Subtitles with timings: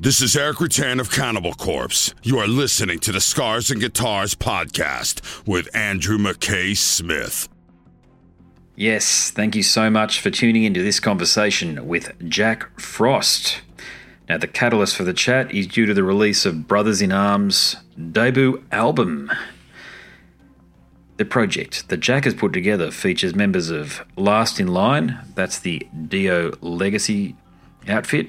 [0.00, 2.14] This is Erik Rutan of Cannibal Corpse.
[2.22, 7.48] You are listening to the Scars and Guitars podcast with Andrew McKay Smith.
[8.76, 13.60] Yes, thank you so much for tuning into this conversation with Jack Frost.
[14.28, 17.74] Now, the catalyst for the chat is due to the release of Brothers in Arms'
[18.12, 19.32] debut album.
[21.16, 25.84] The project that Jack has put together features members of Last in Line, that's the
[26.06, 27.34] Dio Legacy
[27.88, 28.28] outfit,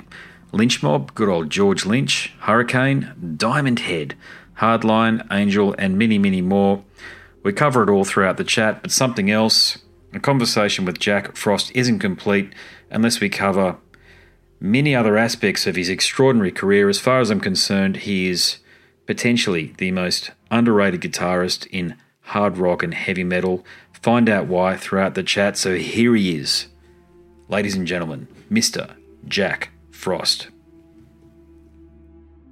[0.52, 4.16] Lynch Mob, good old George Lynch, Hurricane, Diamond Head,
[4.58, 6.84] Hardline, Angel, and many, many more.
[7.44, 9.78] We cover it all throughout the chat, but something else,
[10.12, 12.52] a conversation with Jack Frost isn't complete
[12.90, 13.78] unless we cover
[14.60, 16.90] many other aspects of his extraordinary career.
[16.90, 18.58] As far as I'm concerned, he is
[19.06, 23.64] potentially the most underrated guitarist in hard rock and heavy metal.
[23.94, 25.58] Find out why throughout the chat.
[25.58, 26.68] So here he is,
[27.48, 28.96] ladies and gentlemen, Mr.
[29.28, 30.48] Jack Frost.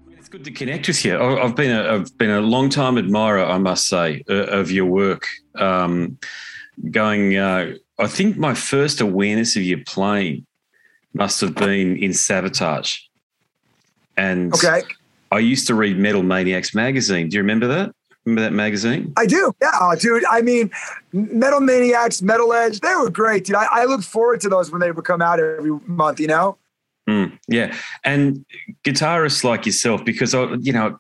[0.10, 1.18] It's good to connect with you.
[1.18, 5.26] I've been a, I've been a long time admirer, I must say, of your work.
[5.56, 6.18] Um,
[6.92, 10.46] going, uh, I think my first awareness of your playing
[11.14, 13.00] must have been in Savatage.
[14.18, 14.82] and okay.
[15.32, 17.30] I used to read Metal Maniacs magazine.
[17.30, 17.96] Do you remember that?
[18.26, 19.14] Remember that magazine?
[19.16, 19.56] I do.
[19.62, 20.26] Yeah, oh, dude.
[20.30, 20.70] I mean,
[21.14, 23.56] Metal Maniacs, Metal Edge, they were great, dude.
[23.56, 26.20] I, I look forward to those when they would come out every month.
[26.20, 26.58] You know.
[27.10, 28.46] Mm, yeah, and
[28.84, 31.00] guitarists like yourself, because I, you know,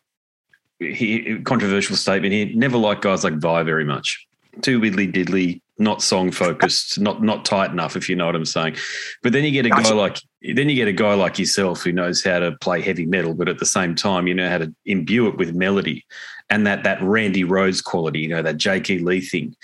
[0.80, 2.50] he controversial statement here.
[2.54, 4.26] Never liked guys like Vai very much.
[4.62, 8.46] Too widdly diddly, not song focused, not not tight enough, if you know what I'm
[8.46, 8.78] saying.
[9.22, 9.90] But then you get a gotcha.
[9.90, 13.06] guy like then you get a guy like yourself who knows how to play heavy
[13.06, 16.06] metal, but at the same time, you know how to imbue it with melody
[16.50, 19.00] and that that Randy Rhoads quality, you know, that J.K.
[19.00, 19.56] Lee thing.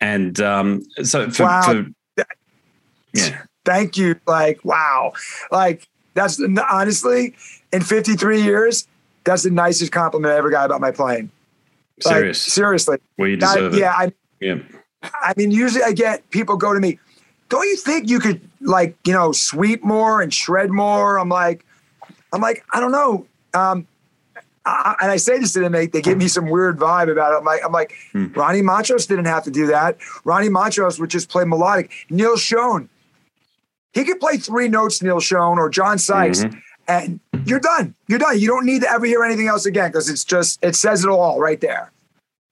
[0.00, 1.62] And um, so for, wow.
[1.62, 1.86] for
[3.12, 3.42] yeah.
[3.64, 4.18] Thank you.
[4.26, 5.12] Like, wow.
[5.50, 7.34] Like, that's honestly,
[7.72, 8.88] in 53 years,
[9.24, 11.30] that's the nicest compliment I ever got about my playing.
[12.00, 12.46] Serious.
[12.46, 12.98] Like, seriously.
[13.18, 13.80] Well, you deserve I, it.
[13.80, 13.94] Yeah.
[13.96, 14.58] I, yeah.
[15.02, 16.98] I mean, usually I get people go to me,
[17.48, 21.18] don't you think you could like, you know, sweep more and shred more?
[21.18, 21.64] I'm like,
[22.32, 23.26] I'm like, I don't know.
[23.54, 23.86] Um,
[24.64, 27.32] I, and I say this to them, they, they give me some weird vibe about
[27.32, 27.38] it.
[27.38, 28.32] I'm like, I'm like, hmm.
[28.32, 29.96] Ronnie Machos didn't have to do that.
[30.24, 31.90] Ronnie Machos would just play melodic.
[32.10, 32.88] Neil Schon,
[33.92, 36.58] he could play three notes, Neil Schon or John Sykes, mm-hmm.
[36.88, 37.94] and you're done.
[38.08, 38.38] You're done.
[38.38, 41.10] You don't need to ever hear anything else again because it's just it says it
[41.10, 41.92] all right there.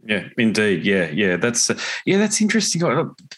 [0.04, 0.86] Yeah, indeed.
[0.86, 1.36] Yeah, yeah.
[1.36, 2.82] That's uh, yeah, that's interesting.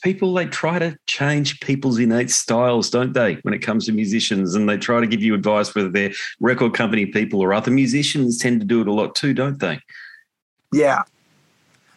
[0.03, 3.35] People they try to change people's innate styles, don't they?
[3.43, 6.75] When it comes to musicians, and they try to give you advice whether they're record
[6.75, 9.81] company people or other musicians tend to do it a lot too, don't they?
[10.73, 11.03] Yeah,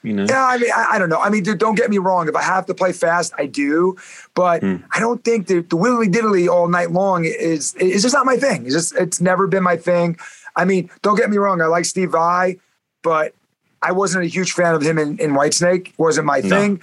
[0.03, 0.25] you know?
[0.27, 1.19] Yeah, I mean, I, I, don't know.
[1.19, 2.27] I mean, dude, don't get me wrong.
[2.27, 3.97] If I have to play fast, I do.
[4.35, 4.83] But mm.
[4.91, 8.35] I don't think the, the widdly diddly all night long is is just not my
[8.35, 8.65] thing.
[8.65, 10.17] It's just it's never been my thing.
[10.55, 11.61] I mean, don't get me wrong.
[11.61, 12.59] I like Steve Vai,
[13.01, 13.33] but
[13.81, 15.93] I wasn't a huge fan of him in, in Whitesnake.
[15.97, 16.49] wasn't my no.
[16.49, 16.81] thing.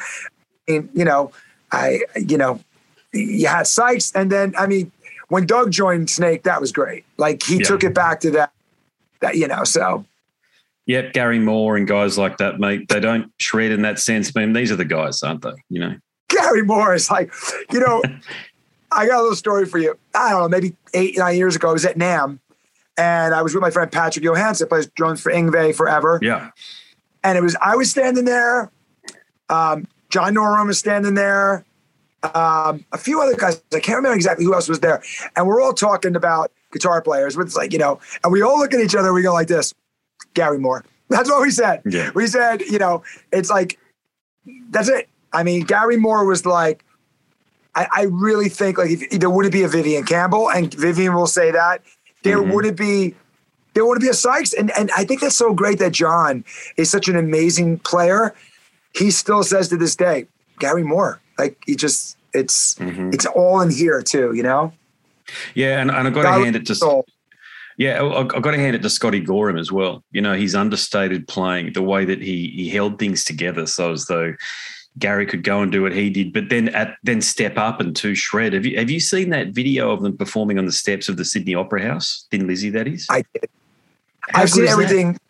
[0.66, 1.32] And you know,
[1.70, 2.60] I you know,
[3.12, 4.92] you had Sykes, and then I mean,
[5.28, 7.04] when Doug joined Snake, that was great.
[7.18, 7.64] Like he yeah.
[7.64, 8.52] took it back to that.
[9.20, 10.06] That you know, so
[10.90, 12.88] Yep, Gary Moore and guys like that, mate.
[12.88, 14.32] They don't shred in that sense.
[14.34, 15.52] I mean, these are the guys, aren't they?
[15.68, 15.96] You know,
[16.26, 17.32] Gary Moore is like,
[17.70, 18.02] you know,
[18.90, 19.96] I got a little story for you.
[20.16, 22.40] I don't know, maybe eight, nine years ago, I was at NAMM
[22.98, 26.18] and I was with my friend Patrick Johansson, plays drums for Yngwie forever.
[26.20, 26.50] Yeah.
[27.22, 28.72] And it was, I was standing there.
[29.48, 31.64] Um, John Norum was standing there.
[32.24, 35.04] Um, a few other guys, I can't remember exactly who else was there.
[35.36, 37.36] And we're all talking about guitar players.
[37.36, 39.72] It's like, you know, and we all look at each other, we go like this.
[40.34, 40.84] Gary Moore.
[41.08, 41.82] That's what we said.
[41.84, 42.10] Yeah.
[42.14, 43.02] We said, you know,
[43.32, 43.78] it's like,
[44.70, 45.08] that's it.
[45.32, 46.84] I mean, Gary Moore was like,
[47.74, 51.26] I, I really think like if, there wouldn't be a Vivian Campbell, and Vivian will
[51.26, 51.82] say that
[52.22, 52.52] there mm-hmm.
[52.52, 53.14] wouldn't be
[53.74, 56.44] there wouldn't be a Sykes, and and I think that's so great that John
[56.76, 58.34] is such an amazing player.
[58.94, 60.26] He still says to this day,
[60.58, 63.10] Gary Moore, like he just it's mm-hmm.
[63.12, 64.72] it's all in here too, you know.
[65.54, 67.06] Yeah, and, and I got to hand it to soul.
[67.76, 70.04] Yeah, I've got to hand it to Scotty Gorham as well.
[70.10, 74.06] You know, he's understated playing the way that he he held things together, so as
[74.06, 74.34] though
[74.98, 77.94] Gary could go and do what he did, but then at then step up and
[77.96, 78.52] to shred.
[78.52, 81.24] Have you have you seen that video of them performing on the steps of the
[81.24, 82.26] Sydney Opera House?
[82.30, 83.06] Thin Lizzy, that is.
[83.08, 83.48] I did.
[84.28, 85.12] How I've seen everything.
[85.12, 85.22] That?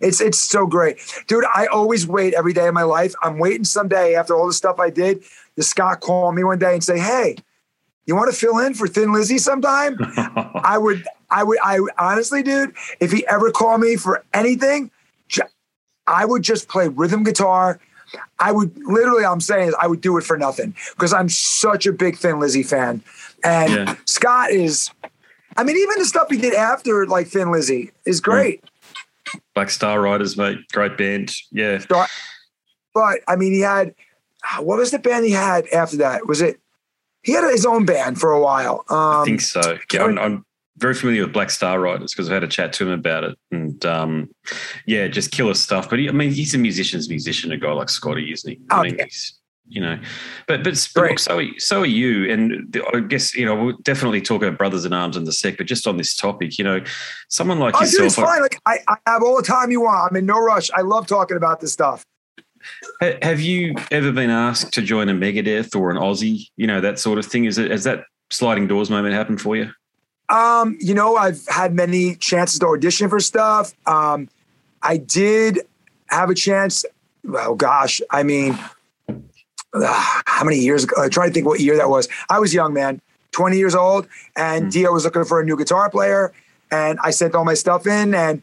[0.00, 1.44] It's it's so great, dude.
[1.54, 3.14] I always wait every day of my life.
[3.22, 5.24] I'm waiting someday after all the stuff I did.
[5.56, 7.36] The Scott call me one day and say, "Hey,
[8.04, 12.42] you want to fill in for Thin Lizzy sometime?" I would I would, I honestly,
[12.42, 14.90] dude, if he ever called me for anything,
[16.06, 17.80] I would just play rhythm guitar.
[18.38, 21.92] I would literally, I'm saying, I would do it for nothing because I'm such a
[21.92, 23.02] big Thin Lizzy fan.
[23.42, 23.96] And yeah.
[24.04, 24.90] Scott is,
[25.56, 28.62] I mean, even the stuff he did after like Thin Lizzy is great.
[29.54, 31.32] Black Star Riders, mate, great band.
[31.50, 31.78] Yeah.
[31.78, 32.08] Star-
[32.94, 33.94] but I mean, he had
[34.60, 36.26] what was the band he had after that?
[36.26, 36.60] Was it?
[37.22, 38.84] He had his own band for a while.
[38.90, 39.78] Um, I think so.
[39.92, 40.44] Yeah, I'm, I'm
[40.78, 43.38] very familiar with Black Star Riders because I've had a chat to him about it,
[43.50, 44.30] and um,
[44.86, 45.88] yeah, just killer stuff.
[45.90, 48.58] But he, I mean, he's a musician's musician, a guy like Scotty, isn't he?
[48.70, 49.04] I Oh, mean, yeah.
[49.04, 49.38] he's
[49.68, 49.98] you know,
[50.48, 53.76] but but, but look, so so are you, and the- I guess you know we'll
[53.82, 56.64] definitely talk about brothers in arms in the sec, but just on this topic, you
[56.64, 56.82] know,
[57.28, 58.42] someone like Oh, dude, it's yourself, fine.
[58.42, 60.10] Like I, I have all the time you want.
[60.10, 60.70] I'm in no rush.
[60.74, 62.04] I love talking about this stuff.
[63.00, 66.46] Have you ever been asked to join a Megadeth or an Ozzy?
[66.56, 67.44] You know that sort of thing.
[67.44, 69.70] Is it has that sliding doors moment happened for you?
[70.32, 73.74] Um, you know, I've had many chances to audition for stuff.
[73.86, 74.28] Um,
[74.82, 75.60] I did
[76.06, 76.84] have a chance.
[77.22, 78.58] Well, gosh, I mean,
[79.74, 80.96] uh, how many years ago?
[81.02, 82.08] I'm trying to think what year that was.
[82.30, 83.00] I was young, man,
[83.32, 86.32] 20 years old, and Dio was looking for a new guitar player,
[86.70, 88.42] and I sent all my stuff in, and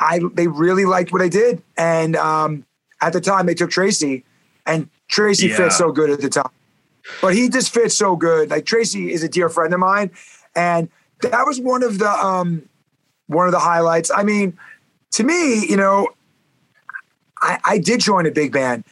[0.00, 2.64] I they really liked what I did, and um,
[3.00, 4.24] at the time they took Tracy,
[4.66, 5.56] and Tracy Yeah.
[5.56, 6.50] fit so good at the time,
[7.22, 8.50] but he just fits so good.
[8.50, 10.10] Like Tracy is a dear friend of mine,
[10.54, 10.88] and
[11.22, 12.68] that was one of the um,
[13.26, 14.10] one of the highlights.
[14.14, 14.58] I mean,
[15.12, 16.08] to me, you know,
[17.40, 18.84] I, I did join a big band.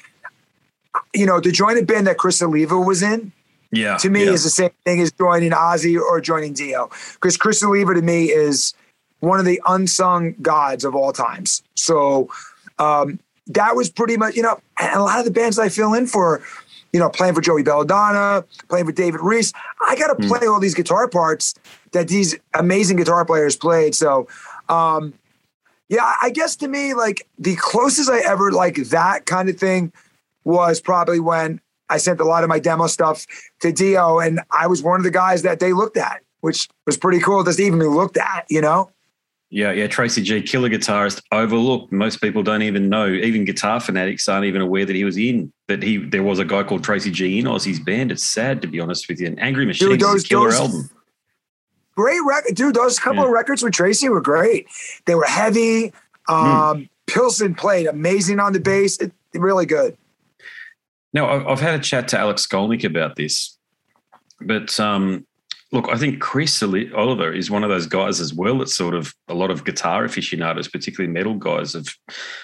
[1.15, 3.33] You know, to join a band that Chris Oliva was in,
[3.71, 4.31] Yeah, to me yeah.
[4.31, 6.91] is the same thing as joining Ozzy or joining Dio.
[7.15, 8.75] Because Chris Oliva to me is
[9.21, 11.63] one of the unsung gods of all times.
[11.75, 12.31] So
[12.79, 13.19] um,
[13.49, 16.07] that was pretty much, you know, and a lot of the bands I fill in
[16.07, 16.43] for,
[16.93, 19.53] you know, playing for Joey Belladonna, playing for David Reece,
[19.87, 21.55] I got to play all these guitar parts
[21.97, 23.95] that these amazing guitar players played.
[23.95, 24.29] So,
[24.69, 25.15] um,
[25.89, 29.93] yeah, I guess to me, like the closest I ever like that kind of thing
[30.45, 33.27] was probably when I sent a lot of my demo stuff
[33.61, 36.97] to Dio, and I was one of the guys that they looked at, which was
[36.97, 38.91] pretty cool just even be looked at, you know?
[39.49, 41.93] Yeah, yeah, Tracy G, killer guitarist, overlooked.
[41.93, 43.07] Most people don't even know.
[43.09, 45.53] Even guitar fanatics aren't even aware that he was in.
[45.69, 48.11] That he there was a guy called Tracy G in Ozzy's band.
[48.11, 49.29] It's sad to be honest with you.
[49.29, 50.91] And Angry Machines those- is a killer those- album.
[51.97, 52.75] Great record, dude.
[52.75, 53.27] Those couple Yeah.
[53.27, 54.67] of records with Tracy were great.
[55.07, 55.93] They were heavy.
[56.29, 58.99] Um, Pilson played amazing on the bass.
[58.99, 59.97] It, really good.
[61.13, 63.57] Now, I've, had a chat to Alex Skolnick about this,
[64.41, 65.27] but um,
[65.73, 68.59] look, I think Chris Oliva is one of those guys as well.
[68.59, 71.87] That's sort of a lot of guitar aficionados, particularly metal guys, have.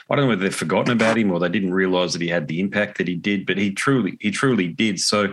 [0.09, 2.49] I don't know whether they've forgotten about him or they didn't realize that he had
[2.49, 5.01] the impact that he did, but he truly, he truly did.
[5.01, 5.33] So,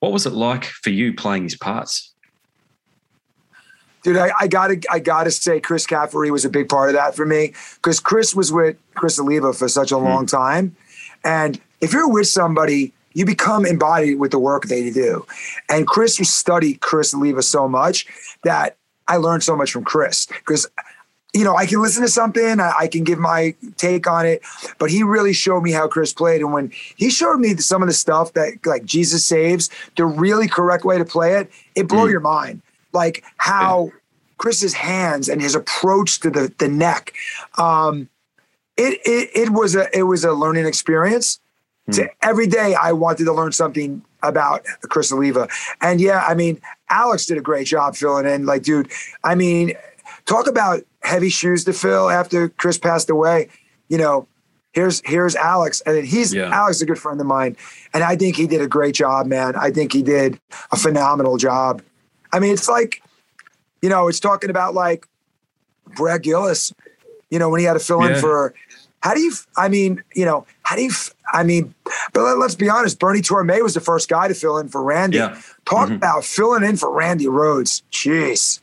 [0.00, 2.14] what was it like for you playing his parts?
[4.06, 7.16] Dude, I, I gotta I gotta say Chris Caffery was a big part of that
[7.16, 10.04] for me because Chris was with Chris Oliva for such a hmm.
[10.04, 10.76] long time.
[11.24, 15.26] And if you're with somebody, you become embodied with the work they do.
[15.68, 18.06] And Chris studied Chris Oliva so much
[18.44, 18.76] that
[19.08, 20.68] I learned so much from Chris because
[21.34, 24.40] you know, I can listen to something, I, I can give my take on it,
[24.78, 26.42] but he really showed me how Chris played.
[26.42, 30.46] And when he showed me some of the stuff that like Jesus saves, the really
[30.46, 32.10] correct way to play it, it blew hmm.
[32.10, 32.62] your mind.
[32.96, 33.92] Like how
[34.38, 37.12] Chris's hands and his approach to the the neck.
[37.58, 38.08] Um,
[38.76, 41.40] it, it it was a it was a learning experience.
[41.92, 45.48] To, every day I wanted to learn something about Chris Oliva.
[45.80, 46.60] And yeah, I mean,
[46.90, 48.44] Alex did a great job filling in.
[48.44, 48.90] Like, dude,
[49.22, 49.72] I mean,
[50.24, 53.48] talk about heavy shoes to fill after Chris passed away.
[53.88, 54.26] You know,
[54.72, 56.50] here's here's Alex, and he's Yeah.
[56.50, 57.56] Alex is a good friend of mine,
[57.94, 59.56] and I think he did a great job, man.
[59.56, 60.38] I think he did
[60.72, 61.82] a phenomenal job.
[62.32, 63.02] I mean, it's like,
[63.82, 65.06] you know, it's talking about like
[65.96, 66.72] Brad Gillis,
[67.30, 68.14] you know, when he had to fill Yeah.
[68.14, 68.54] in for.
[69.02, 69.32] How do you?
[69.56, 70.90] I mean, you know, how do you?
[71.32, 71.74] I mean,
[72.12, 72.98] but let, us be honest.
[72.98, 75.18] Bernie Torme was the first guy to fill in for Randy.
[75.18, 75.40] Yeah.
[75.64, 75.96] Talk mm-hmm.
[75.96, 77.82] about filling in for Randy Rhoads.
[77.92, 78.60] Jeez.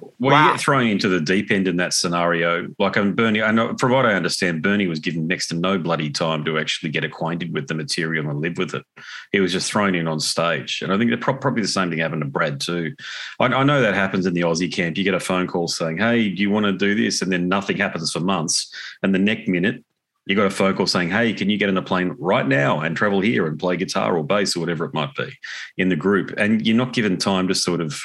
[0.00, 0.46] Well, Wow.
[0.46, 2.68] you get thrown into the deep end in that scenario.
[2.78, 5.78] Like, um, Bernie, I know, from what I understand, Bernie was given next to no
[5.78, 8.84] bloody time to actually get acquainted with the material and live with it.
[9.32, 10.82] He was just thrown in on stage.
[10.82, 12.94] And I think that probably the same thing happened to Brad, too.
[13.38, 14.98] I, I know that happens in the Ozzy camp.
[14.98, 17.22] You get a phone call saying, hey, do you want to do this?
[17.22, 18.72] And then nothing happens for months.
[19.02, 19.84] And the next minute,
[20.26, 22.80] you got a phone call saying, hey, can you get on a plane right now
[22.80, 25.30] and travel here and play guitar or bass or whatever it might be
[25.78, 26.34] in the group?
[26.36, 27.98] And you're not given time to sort of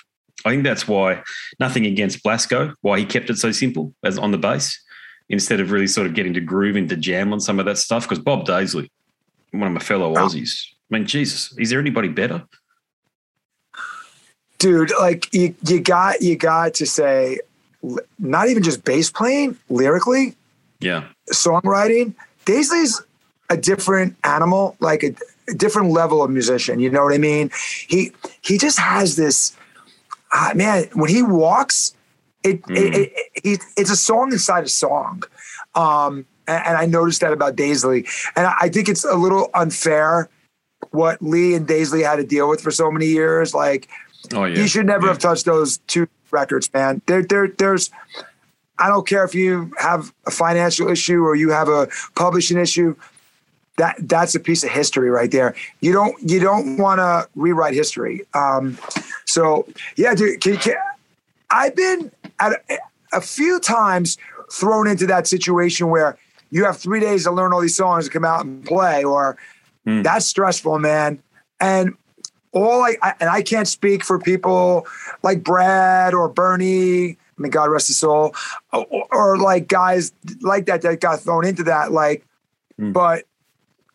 [0.46, 1.22] I think that's why
[1.60, 4.80] nothing against Blasko, why he kept it so simple as on the bass,
[5.30, 8.04] instead of really sort of getting to groove into jam on some of that stuff.
[8.04, 8.90] Because Bob Daisley,
[9.52, 10.28] one of my fellow oh.
[10.28, 12.44] Aussies, I mean, Jesus, is there anybody better?
[14.64, 17.38] dude like you you got you got to say
[18.18, 20.36] not even just bass playing lyrically
[20.80, 23.02] Yeah, songwriting Daisley's
[23.50, 25.14] a different animal like a,
[25.50, 27.52] a different level of musician you know what i mean
[27.88, 29.56] he he just has this
[30.34, 31.96] ah, man, when he walks,
[32.44, 32.76] it, Mm.
[32.78, 33.12] it, it,
[33.44, 35.24] it it's a song inside a song.
[35.76, 39.50] Um, and, and I noticed that about Daisley, and I, I think it's a little
[39.54, 40.30] unfair
[40.92, 43.54] what Lee and Daisley had to deal with for so many years.
[43.54, 43.88] Like
[44.34, 44.58] Oh yeah.
[44.62, 45.14] he should never Yeah.
[45.14, 47.02] have touched those two records, man.
[47.06, 47.90] There, there, there's.
[48.80, 52.96] I don't care if you have a financial issue or you have a publishing issue.
[53.78, 55.56] That that's a piece of history right there.
[55.82, 58.22] You don't you don't want to rewrite history.
[58.36, 58.78] Um,
[59.26, 60.42] so yeah, dude.
[60.42, 60.76] Can, can,
[61.50, 62.78] I've been at a,
[63.14, 64.18] a few times
[64.52, 66.18] thrown into that situation where
[66.52, 69.38] you have three days to learn all these songs to come out and play, or
[69.86, 70.02] Hmm.
[70.02, 71.22] that's stressful, man.
[71.60, 71.96] And
[72.54, 74.88] all I, I and I can't speak for people
[75.24, 77.10] like Brad or Bernie.
[77.12, 78.34] I mean, God rest his soul,
[78.72, 81.92] or, or like guys like that that got thrown into that.
[81.92, 82.24] Like,
[82.80, 82.92] Mm.
[82.94, 83.26] but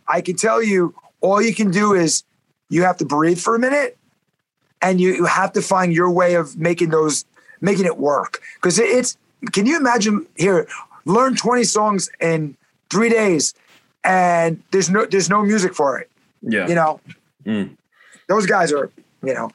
[0.09, 2.23] I can tell you, all you can do is
[2.69, 3.97] you have to breathe for a minute,
[4.83, 7.25] and you, you have to find your way of making those
[7.61, 8.41] making it work.
[8.57, 9.17] Because it, it's
[9.53, 10.67] can you imagine here
[11.05, 12.57] learn twenty songs in
[12.91, 13.55] three days,
[14.05, 16.11] and there's no there's no music for it
[16.43, 16.67] yeah.
[16.69, 17.00] you know
[17.47, 17.77] Mm.
[18.29, 18.91] those guys are
[19.23, 19.50] you know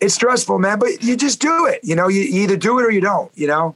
[0.00, 2.84] it's stressful man but you just do it you know you, you either do it
[2.84, 3.74] or you don't you know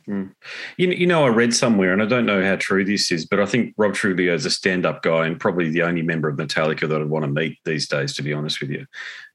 [0.76, 3.40] You, you know, I read somewhere, and I don't know how true this is, but
[3.40, 6.88] I think Rob Trujillo is a stand-up guy and probably the only member of Metallica
[6.88, 8.86] that I'd want to meet these days, to be honest with you.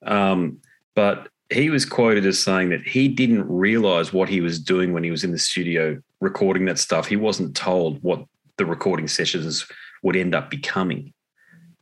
[0.05, 0.59] Um,
[0.95, 5.03] but he was quoted as saying that he didn't realize what he was doing when
[5.03, 7.07] he was in the studio recording that stuff.
[7.07, 8.25] He wasn't told what
[8.57, 9.65] the recording sessions
[10.03, 11.13] would end up becoming.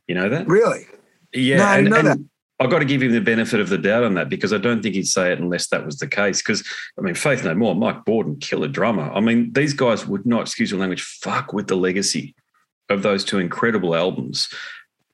[0.06, 0.46] You know that?
[0.46, 0.86] really
[1.34, 3.68] Yeah, No, I and, didn't know and I've got to give him the benefit of
[3.68, 6.08] the doubt on that because I don't think he'd say it unless that was the
[6.08, 6.42] case.
[6.42, 6.64] Because
[6.98, 9.10] I mean, Faith No More, Mike Bordin, killer drummer.
[9.12, 12.34] I mean, these guys would not, excuse my language, fuck with the legacy
[12.88, 14.48] of those two incredible albums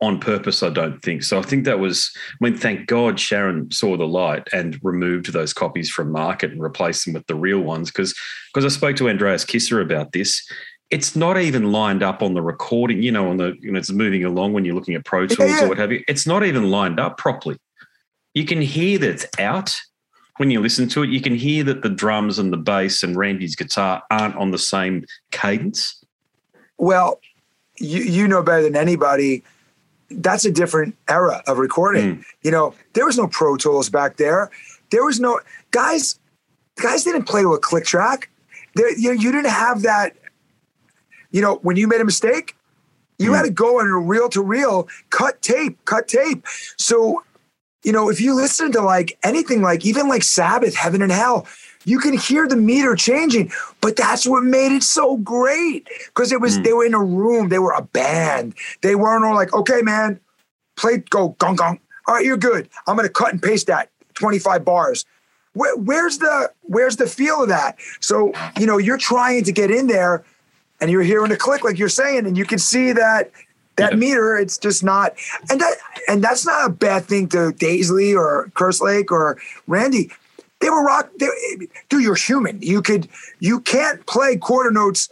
[0.00, 0.62] on purpose.
[0.62, 1.38] I don't think so.
[1.38, 2.10] I think that was.
[2.16, 6.62] I mean, thank God Sharon saw the light and removed those copies from market and
[6.62, 7.90] replaced them with the real ones.
[7.90, 8.14] Because
[8.52, 10.46] because I spoke to Andreas Kisser about this
[10.90, 13.90] it's not even lined up on the recording, you know, on the, you know, it's
[13.90, 15.64] moving along when you're looking at Pro Tools yeah.
[15.64, 16.04] or what have you.
[16.06, 17.56] It's not even lined up properly.
[18.34, 19.80] You can hear that it's out
[20.36, 21.10] when you listen to it.
[21.10, 24.58] You can hear that the drums and the bass and Randy's guitar aren't on the
[24.58, 26.04] same cadence.
[26.78, 27.20] well
[27.78, 29.42] you you know better than anybody
[30.10, 32.22] that's a different era of recording hmm.
[32.42, 34.50] you know there was no pro tools back there
[34.90, 36.18] there was no guys
[36.76, 38.28] guys didn't play to a click track
[38.74, 40.14] there you, know, you didn't have that
[41.34, 42.56] you know when you made a mistake
[43.18, 43.54] you had to mm-hmm.
[43.54, 46.46] go on a reel to reel cut tape cut tape.
[46.78, 47.22] So
[47.82, 51.46] you know if you listen to like anything like even like sabbath heaven and hell
[51.84, 56.40] you can hear the meter changing but that's what made it so great because it
[56.40, 56.64] was mm.
[56.64, 58.54] they were in a room they were a band.
[58.82, 60.20] They weren't all like okay man
[60.76, 61.80] play go gong gong.
[62.06, 62.68] All right you're good.
[62.86, 65.04] I'm gonna cut and paste that 25 bars.
[65.52, 67.76] Where, where's the where's the feel of that?
[68.00, 70.24] So you know you're trying to get in there
[70.84, 73.30] and you're hearing a click like you're saying and you can see that
[73.76, 73.96] that Yeah.
[73.96, 75.14] meter it's just not
[75.48, 75.74] and that
[76.08, 80.10] and that's not a bad thing to Daisley or Kerslake or Randy
[80.60, 81.26] they were rock they,
[81.88, 83.08] dude you're human you could
[83.40, 85.08] you can't play quarter notes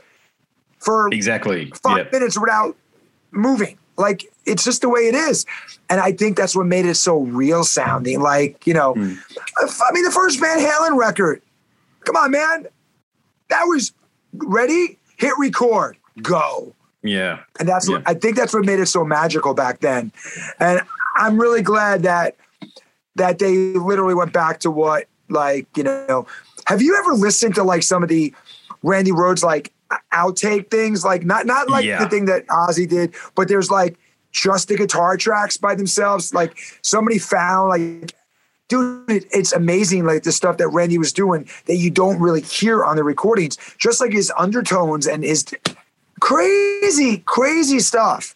[0.78, 1.72] for Exactly.
[1.82, 2.10] five Yeah.
[2.12, 2.76] minutes without
[3.30, 5.46] moving like it's just the way it is
[5.88, 9.16] and I think that's what made it so real sounding like you know Mm.
[9.58, 11.40] I mean the first Van Halen record
[12.04, 12.66] come on man
[13.48, 13.92] that was
[14.34, 17.38] ready hit record go Yeah.
[17.58, 20.12] and that's what I think that's what made it so magical back then.
[20.60, 20.80] And
[21.16, 22.36] I'm really glad that
[23.16, 26.26] that they literally went back to what like, you know,
[26.66, 28.34] have you ever listened to like some of the
[28.82, 29.72] Randy Rhoads like
[30.12, 31.04] outtake things?
[31.04, 32.02] Like not not like Yeah.
[32.02, 33.96] the thing that Ozzy did, but there's like
[34.32, 36.32] just the guitar tracks by themselves.
[36.34, 38.14] Like somebody found like
[38.68, 42.40] dude, it- it's amazing like the stuff that Randy was doing that you don't really
[42.42, 45.44] hear on the recordings, just like his undertones and his
[46.20, 48.34] crazy, crazy stuff.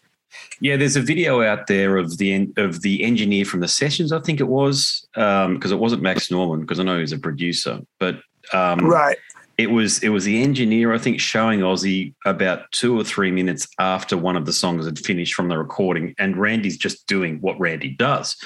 [0.60, 4.12] Yeah, there's a video out there of the of the engineer from the sessions.
[4.12, 7.80] I think it was because it wasn't Max Norman because I know he's a producer,
[7.98, 8.20] but
[8.52, 9.18] um, Right.
[9.58, 13.68] it was it was the engineer I think showing Ozzy about two or three minutes
[13.78, 17.58] after one of the songs had finished from the recording, and Randy's just doing what
[17.60, 18.36] Randy does,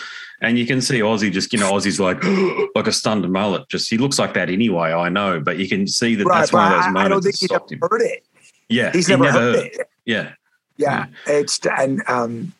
[0.40, 2.23] and you can see Ozzy just you know, Ozzy's like
[2.75, 3.68] like a stunned mullet.
[3.68, 4.92] Just he looks like that anyway.
[4.92, 6.40] I know, but you can see that Right.
[6.40, 7.78] that's one of those moments I don't think he's ever him.
[7.82, 8.25] heard it.
[8.68, 9.88] Yeah, He's he never, heard it.
[10.04, 10.32] Yeah,
[10.76, 11.06] Yeah.
[11.26, 12.52] It's and um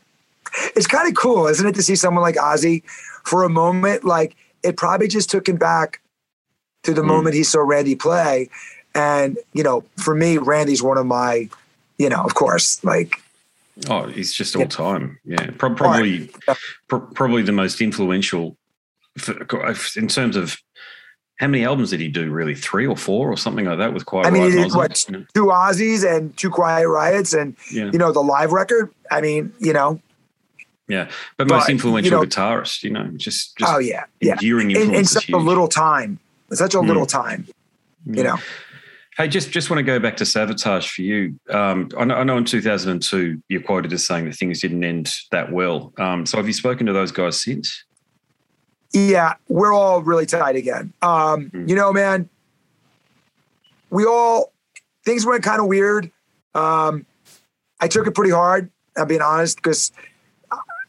[0.75, 2.83] it's kind of cool, isn't it, to see someone like Ozzy
[3.25, 4.05] for a moment?
[4.05, 6.01] Like it probably just took him back
[6.83, 7.07] to the Mm.
[7.07, 8.49] moment he saw Randy play.
[8.95, 11.49] And, you know, for me, Randy's one of my,
[11.99, 13.23] you know, of course, like
[13.89, 14.69] Oh, he's just all Yeah.
[14.69, 15.19] time.
[15.25, 16.55] Yeah, Pro- probably Yeah.
[16.89, 18.57] pro- probably the most influential
[19.19, 19.33] for,
[19.97, 20.59] in terms of
[21.39, 22.31] how many albums did he do?
[22.31, 24.75] Really, three or four or something like that with Quiet I mean, Riot he did
[24.75, 25.25] what You know?
[25.35, 27.91] two Ozzys and two Quiet Riots, and Yeah.
[27.93, 28.93] you know the live record.
[29.11, 30.01] I mean, you know,
[30.87, 31.09] Yeah,
[31.39, 32.83] but most influential you know- guitarist.
[32.83, 36.19] You know, just just oh yeah, yeah, enduring in, in is such a little time,
[36.51, 37.09] in such a little mm.
[37.09, 37.47] time,
[38.05, 38.37] you know.
[39.21, 41.39] Hey, just just want to go back to Savatage for you.
[41.51, 45.13] Um, I, know, I know in 2002 you're quoted as saying that things didn't end
[45.31, 45.93] that well.
[45.99, 47.85] Um, so have you spoken to those guys since?
[48.95, 50.95] Yeah, we're all really tight again.
[51.03, 51.69] Um, Mm.
[51.69, 52.31] You know, man,
[53.91, 54.55] we all
[55.05, 56.11] things went kind of weird.
[56.55, 57.05] Um,
[57.79, 58.71] I took it pretty hard.
[58.97, 59.93] I'm being honest because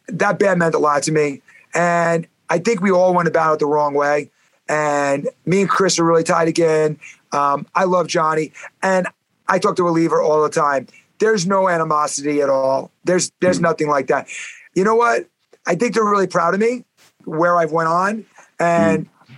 [0.08, 1.42] that band meant a lot to me,
[1.74, 4.32] and I think we all went about it the wrong way.
[4.70, 6.98] And me and Chris are really tight again.
[7.32, 9.08] Um, I love Johnny, and
[9.48, 10.88] I talk to a lever all the time.
[11.20, 12.92] There's no animosity at all.
[13.04, 13.64] There's there's hmm.
[13.64, 14.28] nothing like that.
[14.74, 15.28] You know what?
[15.66, 16.86] I think they're really proud of me
[17.26, 18.26] where I've went on,
[18.60, 19.34] and hmm.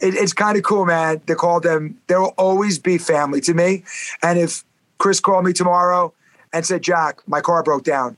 [0.00, 1.20] it, it's kind of cool, man.
[1.26, 3.84] To call them, they'll always be family to me.
[4.22, 4.64] And if
[4.98, 6.12] Chris called me tomorrow
[6.52, 8.16] and said, "Jack, my car broke down,"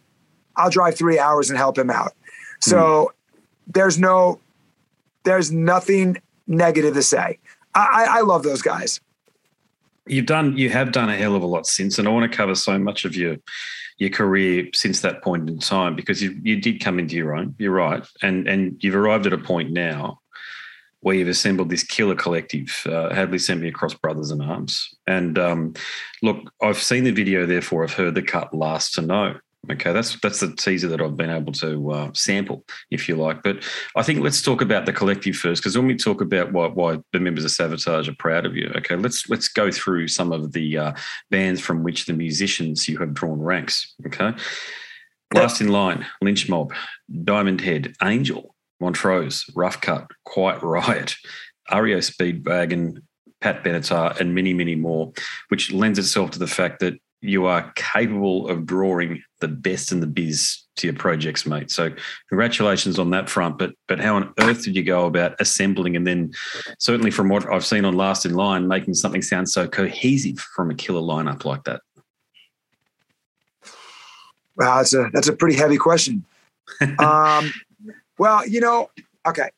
[0.56, 2.12] I'll drive three hours and help him out.
[2.60, 3.40] So hmm.
[3.72, 4.40] there's no,
[5.24, 7.38] there's nothing negative to say.
[7.76, 9.00] I, I, love those guys.
[10.06, 12.36] You've done you have done a hell of a lot since, and I want to
[12.36, 13.36] cover so much of your
[13.98, 17.54] your career since that point in time because you you did come into your own.
[17.58, 20.20] You're right, and and you've arrived at a point now
[21.00, 24.92] where you've assembled this killer collective, uh, Hadley Semi Across Brothers in Arms.
[25.06, 25.74] And um,
[26.20, 29.36] look, I've seen the video, therefore I've heard the cut last to know.
[29.70, 33.42] Okay, that's that's the teaser that I've been able to uh, sample, if you like.
[33.42, 33.64] But
[33.96, 36.98] I think let's talk about the collective first, because when we talk about why, why
[37.12, 40.52] the members of Savatage are proud of you, okay, let's let's go through some of
[40.52, 40.92] the uh,
[41.30, 43.94] bands from which the musicians you have drawn ranks.
[44.06, 44.32] Okay,
[45.34, 46.72] last in line, Lynch Mob,
[47.24, 51.16] Diamond Head, Angel, Montrose, Rough Cut, Quiet Riot,
[51.72, 53.02] REO Speedwagon,
[53.40, 55.12] Pat Benatar, and many, many more,
[55.48, 60.00] which lends itself to the fact that you are capable of drawing the best in
[60.00, 61.70] the biz to your projects, mate.
[61.70, 61.90] So
[62.28, 63.58] congratulations on that front.
[63.58, 66.32] But but how on earth did you go about assembling and then
[66.78, 70.70] certainly from what I've seen on Last in Line, making something sound so cohesive from
[70.70, 71.80] a killer lineup like that?
[74.56, 76.24] Wow, that's a that's a pretty heavy question.
[76.98, 77.52] um,
[78.18, 78.90] well, you know,
[79.26, 79.50] okay.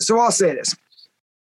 [0.00, 0.76] So I'll say this.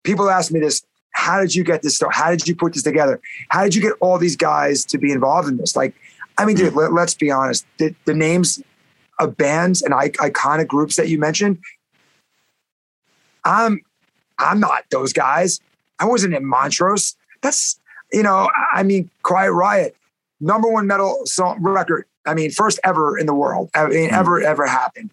[0.03, 2.13] People ask me this: How did you get this stuff?
[2.13, 3.21] How did you put this together?
[3.49, 5.75] How did you get all these guys to be involved in this?
[5.75, 5.95] Like,
[6.37, 7.65] I mean, dude, let, us be honest.
[7.77, 8.61] The, the names
[9.19, 11.59] of bands and I, iconic groups that you mentioned,
[13.45, 13.81] I'm
[14.39, 15.59] I'm not those guys.
[15.99, 17.15] I wasn't in Montrose.
[17.41, 17.79] That's
[18.11, 19.95] you know, I mean, Quiet Riot,
[20.39, 22.05] number one metal song record.
[22.25, 23.69] I mean, first ever in the world.
[23.75, 24.13] I mean, mm.
[24.13, 25.11] ever ever happened.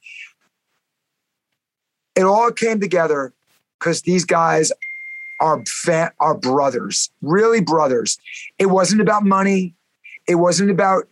[2.17, 3.33] It all came together
[3.79, 4.73] because these guys
[5.41, 8.19] are fa- are brothers, really brothers.
[8.59, 9.75] It wasn't about money.
[10.29, 11.09] It wasn't about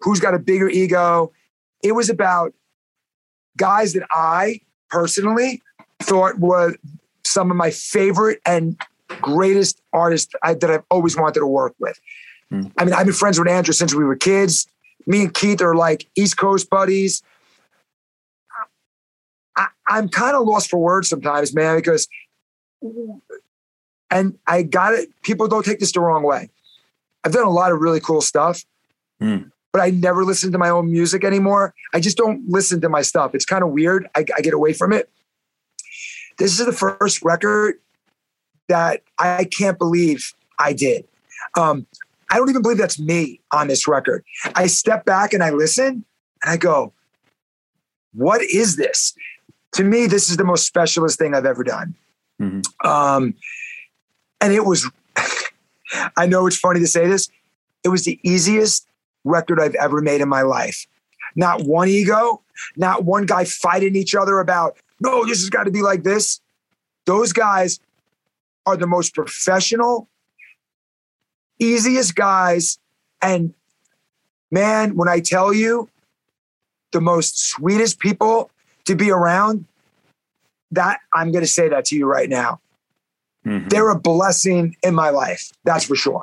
[0.00, 1.32] who's got a bigger ego.
[1.82, 2.52] It was about
[3.56, 5.62] guys that I personally
[6.00, 6.74] thought were
[7.24, 8.76] some of my favorite and
[9.20, 11.98] greatest artists I, that I've always wanted to work with.
[12.52, 12.72] Mm.
[12.78, 14.66] I mean, I've been friends with Andrew since we were kids.
[15.06, 17.22] Me and Keith are like East Coast buddies.
[19.56, 22.08] I, I'm kind of lost for words sometimes, man, because,
[24.10, 25.08] and I got it.
[25.22, 26.50] People don't take this the wrong way.
[27.24, 28.64] I've done a lot of really cool stuff,
[29.20, 29.50] Mm.
[29.72, 31.74] but I never listen to my own music anymore.
[31.92, 33.34] I just don't listen to my stuff.
[33.34, 34.08] It's kind of weird.
[34.14, 35.10] I, I get away from it.
[36.38, 37.78] This is the first record
[38.68, 41.06] that I can't believe I did.
[41.56, 41.86] Um,
[42.30, 44.24] I don't even believe that's me on this record.
[44.54, 46.04] I step back and I listen
[46.42, 46.92] and I go,
[48.14, 49.12] what is this?
[49.72, 51.94] To me, this is the most specialist thing I've ever done.
[52.40, 52.64] Mhm.
[52.84, 53.34] Um,
[54.40, 54.88] and it was,
[56.16, 57.28] I know it's funny to say this,
[57.84, 58.86] it was the easiest
[59.24, 60.86] record I've ever made in my life.
[61.36, 62.42] Not one ego,
[62.76, 66.40] not one guy fighting each other about, no, this has got to be like this.
[67.06, 67.80] Those guys
[68.66, 70.08] are the most professional,
[71.58, 72.78] easiest guys.
[73.22, 73.54] And
[74.50, 75.88] man, when I tell you
[76.92, 78.50] the most sweetest people
[78.84, 79.66] to be around,
[80.72, 82.60] that I'm going to say that to you right now.
[83.46, 83.70] Mhm.
[83.70, 85.50] They're a blessing in my life.
[85.64, 86.22] That's for sure.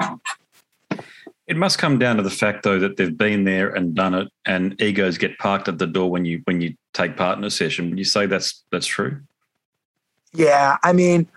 [1.47, 4.27] It must come down to the fact, though, that they've been there and done it,
[4.45, 7.49] and egos get parked at the door when you when you take part in a
[7.49, 7.89] session.
[7.89, 9.21] Would you say that's that's true?
[10.33, 11.27] Yeah, I mean,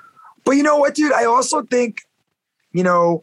[0.44, 1.12] but you know what, dude?
[1.12, 2.02] I also think,
[2.72, 3.22] you know,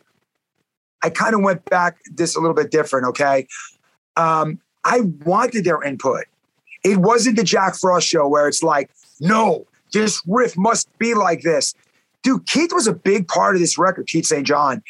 [1.04, 3.06] I kind of went back this a little bit different.
[3.08, 3.48] Okay,
[4.16, 6.24] um, I wanted their input.
[6.86, 8.90] It wasn't the Jack Frost show where it's like,
[9.20, 11.74] no, this riff must be like this,
[12.28, 14.46] dude, Keith was a big part of this record, Keith St.
[14.46, 14.84] John.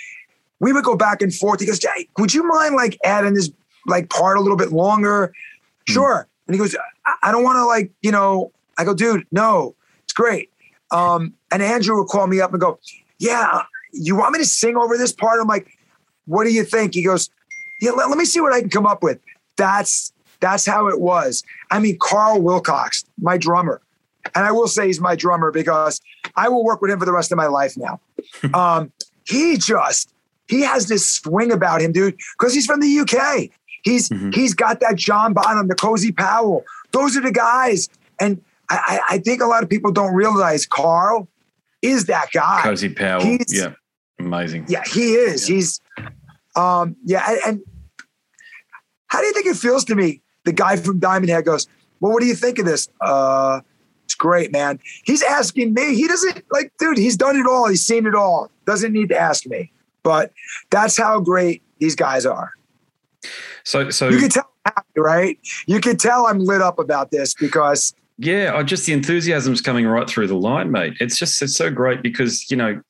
[0.60, 1.60] We would go back and forth.
[1.60, 3.52] He goes, Jay, would you mind like adding this
[3.86, 5.32] like part a little bit longer?
[5.88, 5.93] Hmm.
[5.93, 6.28] Sure.
[6.47, 9.76] And he goes, I, I don't want to like, you know, I go, dude, no,
[10.04, 10.50] it's great.
[10.89, 12.80] Um, and Andrew would call me up and go,
[13.19, 13.62] yeah,
[13.93, 15.39] you want me to sing over this part?
[15.39, 15.67] I'm like,
[16.26, 16.95] what do you think?
[16.95, 17.30] He goes,
[17.82, 19.19] yeah, let, let me see what I can come up with.
[19.58, 21.43] That's that's how it was.
[21.69, 23.82] I mean, Carl Wilcox, my drummer,
[24.35, 26.01] and I will say he's my drummer because
[26.35, 27.99] I will work with him for the rest of my life now.
[28.53, 28.91] um,
[29.25, 30.13] he just
[30.47, 33.49] he has this swing about him, dude, because he's from the UK.
[33.83, 34.31] He's mm-hmm.
[34.31, 36.63] he's got that John Bonham, the Cozy Powell.
[36.91, 41.27] Those are the guys, and I, I think a lot of people don't realize Carl
[41.81, 42.61] is that guy.
[42.63, 43.73] Cozy Powell, he's, yeah,
[44.19, 44.65] amazing.
[44.67, 45.49] Yeah, he is.
[45.49, 45.55] Yeah.
[45.55, 45.81] He's,
[46.55, 47.61] um, yeah, and, and
[49.07, 51.67] how do you think it feels to me the guy from Diamond Head goes,
[51.99, 52.89] Well, what do you think of this?
[52.99, 53.61] Uh,
[54.07, 54.79] it's great, man.
[55.03, 55.93] He's asking me.
[55.93, 57.67] He doesn't like, dude, he's done it all.
[57.67, 58.49] He's seen it all.
[58.65, 59.69] Doesn't need to ask me.
[60.01, 60.31] But
[60.69, 62.53] that's how great these guys are.
[63.65, 64.49] So, so you can tell,
[64.95, 65.37] right?
[65.65, 67.93] You can tell I'm lit up about this because.
[68.17, 70.93] Yeah, I just the enthusiasm's coming right through the line, mate.
[71.01, 72.81] It's just it's so great because you know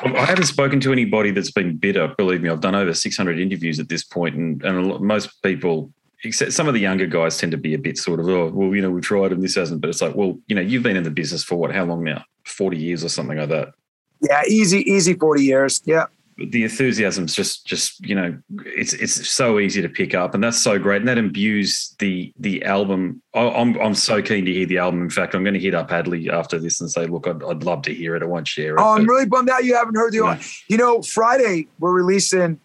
[0.00, 2.14] I haven't spoken to anybody that's been bitter.
[2.16, 5.92] Believe me, I've done over 600 interviews at this point, and, and most people
[6.24, 8.74] except some of the younger guys tend to be a bit sort of, oh, well,
[8.74, 9.80] you know, we tried and this hasn't.
[9.80, 11.74] But it's like, well, you know, you've been in the business for what?
[11.74, 12.24] How long now?
[12.44, 13.72] Forty years or something like that.
[14.20, 15.82] Yeah, easy, easy, forty years.
[15.84, 16.06] Yeah.
[16.38, 20.62] The enthusiasm's just, just you know, it's it's so easy to pick up, and that's
[20.62, 23.22] so great, and that imbues the the album.
[23.32, 25.00] I'm I'm so keen to hear the album.
[25.00, 27.64] In fact, I'm going to hit up Hadley after this and say, look, I'd, I'd
[27.64, 28.22] love to hear it.
[28.22, 28.80] I won't share it.
[28.80, 30.38] Oh, I'm really bummed out you haven't heard the.
[30.68, 32.60] You know, Friday we're releasing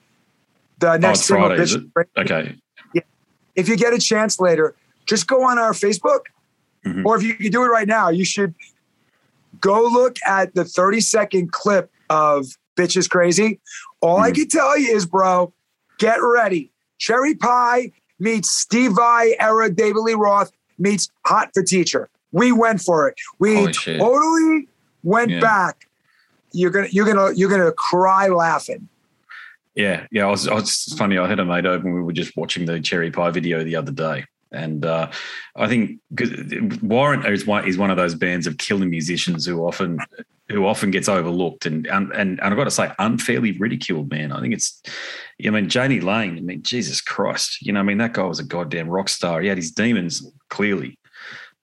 [0.79, 1.65] the next oh, Friday?
[2.17, 2.57] Okay
[3.55, 6.25] if you get a chance later, just go on our Facebook,
[6.85, 7.05] mm-hmm.
[7.05, 8.53] or if you can do it right now, you should
[9.59, 13.59] go look at the 30 second clip of Bitches Crazy.
[14.01, 14.25] All mm-hmm.
[14.25, 15.53] I can tell you is, bro,
[15.97, 16.71] get ready.
[16.97, 22.09] Cherry Pie meets Steve Vai era David Lee Roth meets Hot for Teacher.
[22.31, 23.15] We went for it.
[23.39, 24.69] We Holy totally shit.
[25.03, 25.39] went yeah.
[25.39, 25.87] back.
[26.53, 28.87] You're gonna you're gonna you're gonna cry laughing.
[29.75, 30.27] Yeah, yeah.
[30.27, 31.17] I was, I was funny.
[31.17, 33.75] I had a mate over and we were just watching the cherry pie video the
[33.75, 34.25] other day.
[34.51, 35.09] And uh,
[35.55, 35.99] I think
[36.81, 39.99] Warrant is one, is one of those bands of killer musicians who often
[40.49, 44.11] who often gets overlooked and and and, I've got to say unfairly ridiculed.
[44.11, 44.81] Man, I think it's.
[45.45, 46.37] I mean, Jani Lane.
[46.37, 47.61] I mean, Jesus Christ.
[47.61, 49.41] You know, I mean, that guy was a goddamn rock star.
[49.41, 50.99] He had his demons clearly,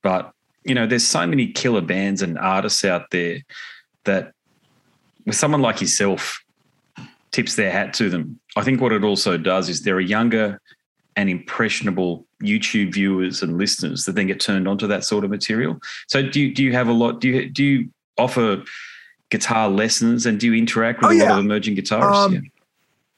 [0.03, 0.33] but
[0.65, 3.41] you know, there's so many killer bands and artists out there
[4.05, 4.33] that
[5.27, 6.43] with someone like yourself
[7.33, 8.39] tips their hat to them.
[8.57, 10.61] I think what it also does is there are younger
[11.17, 15.79] and impressionable YouTube viewers and listeners that then get turned onto that sort of material.
[16.07, 17.21] So do you, do you have a lot?
[17.21, 18.63] Do you do you offer
[19.31, 21.31] guitar lessons and do you interact with oh, a yeah.
[21.31, 22.15] lot of emerging guitarists?
[22.15, 22.41] Um, yeah.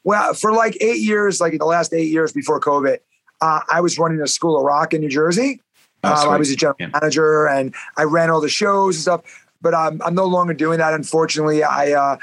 [0.02, 2.98] Well, for like eight years, like in the last eight years before COVID,
[3.42, 5.60] uh, I was running a school of rock in New Jersey.
[6.02, 6.88] Oh, um, I was a general yeah.
[6.94, 9.46] manager and I ran all the shows and stuff.
[9.62, 10.94] But I'm, I'm no longer doing that.
[10.94, 12.16] Unfortunately, I uh,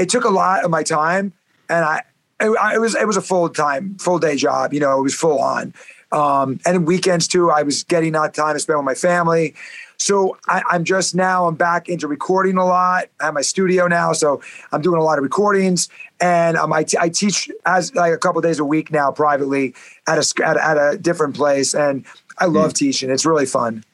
[0.00, 1.32] it took a lot of my time,
[1.68, 2.02] and I
[2.40, 4.72] it, it was it was a full time full day job.
[4.72, 5.74] You know, it was full on,
[6.10, 7.50] um, and weekends too.
[7.50, 9.54] I was getting not time to spend with my family.
[9.98, 13.08] So I, am just now I'm back into recording a lot.
[13.20, 14.40] I have my studio now, so
[14.72, 18.16] I'm doing a lot of recordings, and um, I, t- I teach as like a
[18.16, 19.74] couple days a week now privately
[20.06, 22.06] at a at, at a different place, and
[22.38, 22.76] I love mm.
[22.76, 23.10] teaching.
[23.10, 23.84] It's really fun.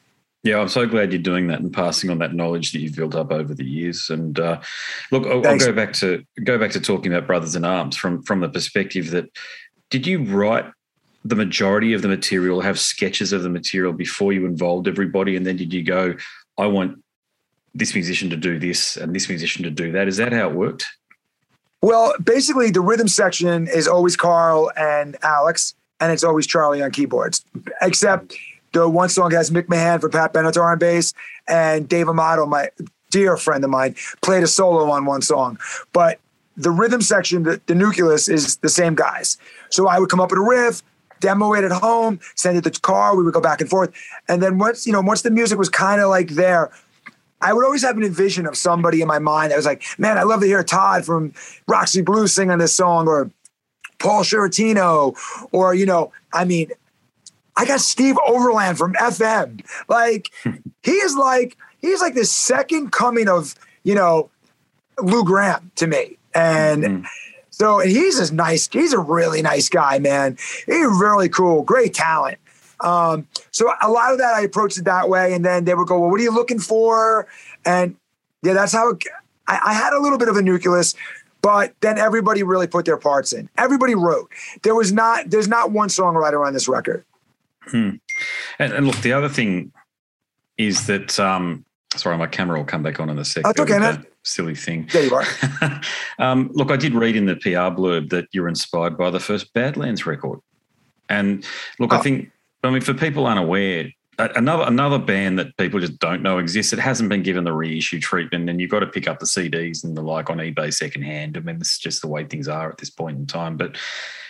[0.47, 3.15] Yeah, I'm so glad you're doing that and passing on that knowledge that you've built
[3.15, 4.09] up over the years.
[4.09, 4.61] And uh,
[5.11, 8.23] look, I'll, I'll, go back to go back to talking about Brothers in Arms from
[8.23, 9.25] from the perspective that
[9.89, 10.63] did you write
[11.25, 15.45] the majority of the material, have sketches of the material before you involved everybody, and
[15.45, 16.15] then did you go,
[16.57, 17.03] I want
[17.75, 20.07] this musician to do this and this musician to do that?
[20.07, 20.85] Is that how it worked?
[21.81, 26.91] Well, basically, the rhythm section is always Carl and Alex, and it's always Charlie on
[26.91, 27.43] keyboards,
[27.81, 28.33] except
[28.77, 31.13] the one song has Mick Mahan for Pat Benatar on bass,
[31.47, 32.69] and Dave Amato, my
[33.09, 35.57] dear friend of mine, played a solo on one song.
[35.93, 36.19] But
[36.55, 39.37] the rhythm section, the, the nucleus is the same guys.
[39.69, 40.83] So I would come up with a riff,
[41.19, 43.15] demo it at home, send it to the car.
[43.15, 43.91] We would go back and forth,
[44.27, 46.71] and then once you know, once the music was kind of like there,
[47.41, 50.19] I would always have an envision of somebody in my mind that was like, "Man,
[50.19, 51.33] I love to hear Todd from
[51.67, 53.31] Roxy Blues sing on this song," or
[53.97, 55.15] Paul Shortino,
[55.51, 56.71] or you know, I mean,
[57.57, 59.65] I got Steve Overland from FM.
[59.89, 60.31] Like
[60.83, 64.29] he is like he's like the second coming of you know
[65.01, 66.83] Lou Gramm to me, and.
[66.83, 67.05] Mm-hmm.
[67.49, 70.37] So he's a nice, he's a really nice guy, man.
[70.67, 72.37] He's really cool, great talent.
[72.81, 75.87] Um, so a lot of that I approached it that way, and then they would
[75.87, 77.27] go, "Well, what are you looking for?"
[77.65, 77.95] And
[78.43, 79.03] yeah, that's how it,
[79.47, 80.93] I, I had a little bit of a nucleus,
[81.41, 83.49] but then everybody really put their parts in.
[83.57, 84.29] Everybody wrote.
[84.63, 87.03] There was not there's not one songwriter on this record.
[87.69, 87.89] Hmm.
[88.59, 89.71] And, and, look, the other thing
[90.57, 93.53] is that um, sorry, my camera will come back on in a second.
[93.55, 94.03] That's okay.
[94.23, 94.89] Silly thing.
[94.91, 95.81] There you are.
[96.19, 99.53] um, look, I did read in the PR blurb that you're inspired by the first
[99.53, 100.39] Badlands record,
[101.07, 101.45] and
[101.79, 101.97] look, oh.
[101.97, 102.31] I think
[102.63, 106.73] I mean for people unaware, another another band that people just don't know exists.
[106.73, 109.83] It hasn't been given the reissue treatment, and you've got to pick up the CDs
[109.83, 111.37] and the like on eBay secondhand.
[111.37, 113.55] I mean, it's just the way things are at this point in time.
[113.55, 113.77] But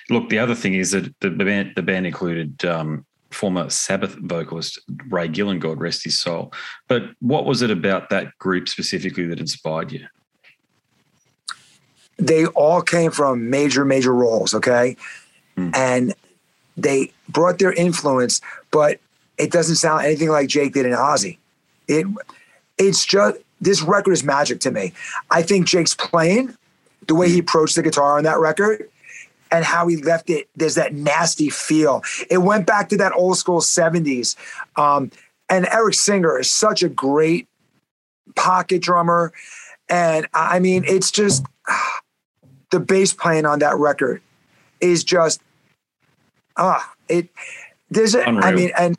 [0.09, 4.79] look, the other thing is that the band the band included um, former Sabbath vocalist
[5.09, 6.53] Ray Gillen, God rest his soul.
[6.87, 10.07] But what was it about that group specifically that inspired you?
[12.17, 14.97] They all came from major, major roles, okay?
[15.55, 15.69] Hmm.
[15.73, 16.13] And
[16.75, 18.99] they brought their influence, but
[19.37, 21.37] it doesn't sound anything like Jake did in Ozzy.
[21.87, 22.07] It
[22.77, 24.93] it's just this record is magic to me.
[25.31, 26.55] I think Jake's playing,
[27.07, 28.89] the way he approached the guitar on that record,
[29.51, 30.49] and how he left it.
[30.55, 32.03] There's that nasty feel.
[32.29, 34.35] It went back to that old school 70s.
[34.75, 35.11] Um,
[35.49, 37.47] and Eric Singer is such a great
[38.35, 39.33] pocket drummer.
[39.89, 41.99] And I mean, it's just ah,
[42.71, 44.21] the bass playing on that record
[44.81, 45.41] is just
[46.57, 47.29] ah, it.
[47.89, 48.43] There's a, Unreal.
[48.43, 48.97] I mean, and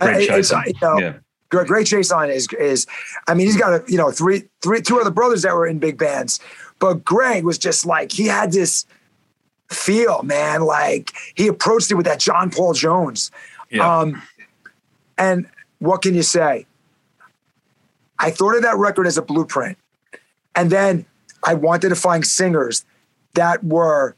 [0.00, 1.14] great it's, you know, yeah.
[1.50, 2.86] Great, Greg Chaisson is is
[3.28, 5.78] I mean he's got a you know three three two other brothers that were in
[5.78, 6.40] big bands,
[6.80, 8.86] but Greg was just like he had this
[9.74, 10.62] feel, man.
[10.62, 13.30] Like he approached it with that John Paul Jones.
[13.70, 14.00] Yeah.
[14.00, 14.22] Um,
[15.18, 15.46] and
[15.78, 16.66] what can you say?
[18.18, 19.76] I thought of that record as a blueprint.
[20.54, 21.04] And then
[21.42, 22.84] I wanted to find singers
[23.34, 24.16] that were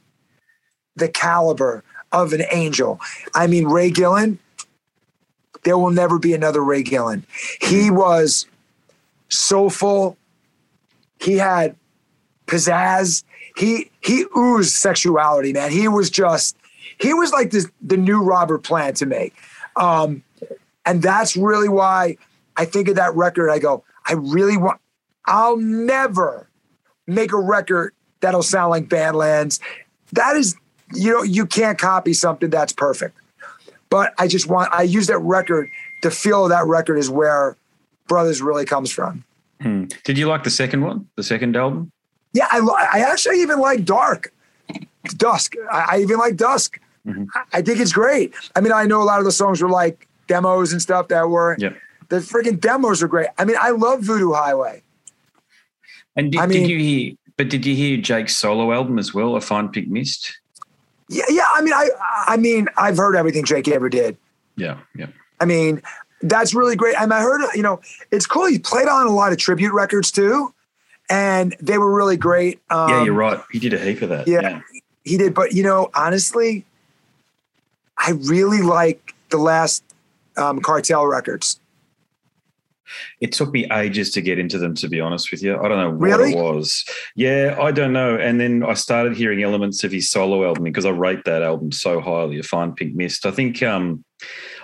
[0.95, 3.01] the caliber of an angel.
[3.35, 4.39] I mean, Ray Gillen,
[5.65, 7.27] there will never be another Ray Gillen.
[7.61, 8.47] He was
[9.29, 10.17] soulful.
[11.19, 11.75] He had
[12.47, 13.25] pizzazz
[13.57, 15.71] he he oozed sexuality, man.
[15.71, 16.57] He was just
[16.99, 19.33] he was like this the new Robert Plant to me.
[19.77, 20.23] Um,
[20.85, 22.17] and that's really why
[22.57, 23.51] I think of that record.
[23.51, 24.81] I go, I really want
[25.27, 26.49] I'll never
[27.07, 29.61] make a record that'll sound like Badlands.
[30.13, 30.55] That is,
[30.95, 33.17] you know, you can't copy something that's perfect.
[33.91, 35.71] But I just want I use that record
[36.03, 37.57] to feel that record is where
[38.07, 39.25] Brothers really comes from.
[39.61, 39.85] Hmm.
[40.05, 41.91] Did you like the second one, the second album?
[42.37, 42.59] Yeah, I,
[42.93, 44.31] I actually even like Dark,
[45.17, 45.55] Dusk.
[45.73, 46.79] I, I even like Dusk.
[47.07, 47.25] Mm-hmm.
[47.35, 48.35] I, I think it's great.
[48.55, 51.31] I mean, I know a lot of the songs were like demos and stuff that
[51.31, 51.57] were.
[51.59, 51.71] Yeah.
[52.11, 53.29] The freaking demos are great.
[53.39, 54.83] I mean, I love Voodoo Highway.
[56.15, 57.15] And did, I mean, did you hear?
[57.39, 60.39] But did you hear Jake's solo album as well, A Fine Pink Mist?
[61.09, 61.47] Yeah, yeah.
[61.55, 61.89] I mean, I,
[62.27, 64.19] I mean, I've heard everything Jake ever did.
[64.57, 65.07] Yeah, yeah.
[65.41, 65.81] I mean,
[66.21, 67.01] that's really great.
[67.01, 68.47] I mean, I heard, you know, it's cool.
[68.47, 70.53] He played on a lot of tribute records too
[71.09, 72.61] and they were really great.
[72.71, 73.41] Um, yeah, you're right.
[73.51, 74.27] He did a heap of that.
[74.27, 74.61] Yeah, yeah,
[75.05, 75.35] he did.
[75.35, 76.65] But you know, honestly,
[77.99, 79.85] I really like the last
[80.37, 81.61] um, cartel records.
[83.21, 85.59] It took me ages to get into them, to be honest with you.
[85.59, 86.33] I don't know what really?
[86.33, 86.85] it was.
[87.17, 88.17] Yeah, I don't know.
[88.17, 91.73] And then I started hearing elements of his solo album because I rate that album
[91.73, 93.27] so highly, A Fine Pink Mist.
[93.27, 94.05] I think um,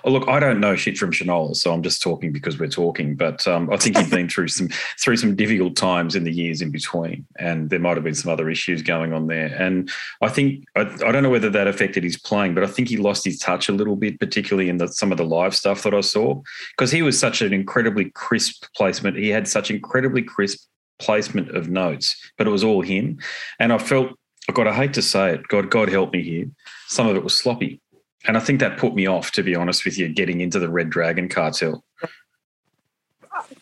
[0.05, 3.15] Oh, look, I don't know shit from Shinola, so I'm just talking because we're talking.
[3.15, 6.61] But um, I think he's been through some through some difficult times in the years
[6.61, 9.47] in between, and there might have been some other issues going on there.
[9.47, 12.89] And I think I, I don't know whether that affected his playing, but I think
[12.89, 15.83] he lost his touch a little bit, particularly in the, some of the live stuff
[15.83, 16.41] that I saw,
[16.77, 19.17] because he was such an incredibly crisp placement.
[19.17, 20.67] He had such incredibly crisp
[20.99, 23.19] placement of notes, but it was all him.
[23.59, 24.11] And I felt,
[24.53, 26.47] God, I hate to say it, God, God help me here.
[26.89, 27.82] Some of it was sloppy
[28.27, 30.69] and I think that put me off, to be honest with you, getting into the
[30.69, 31.85] Red Dragon cartel.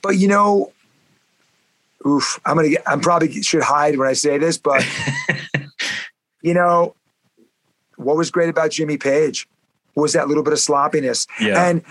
[0.02, 0.72] But you know,
[2.06, 4.84] oof, I'm gonna get, I'm probably should hide when I say this, but
[6.42, 6.94] you know,
[7.96, 9.48] what was great about Jimmy Page
[9.94, 11.26] was that little bit of sloppiness.
[11.40, 11.68] Yeah.
[11.68, 11.84] And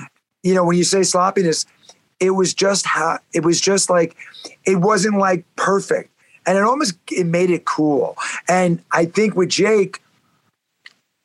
[0.43, 1.65] you know, when you say sloppiness,
[2.19, 4.15] it was just how it was just like
[4.65, 6.12] it wasn't like perfect.
[6.45, 8.15] And it almost it made it cool.
[8.47, 10.01] And I think with Jake,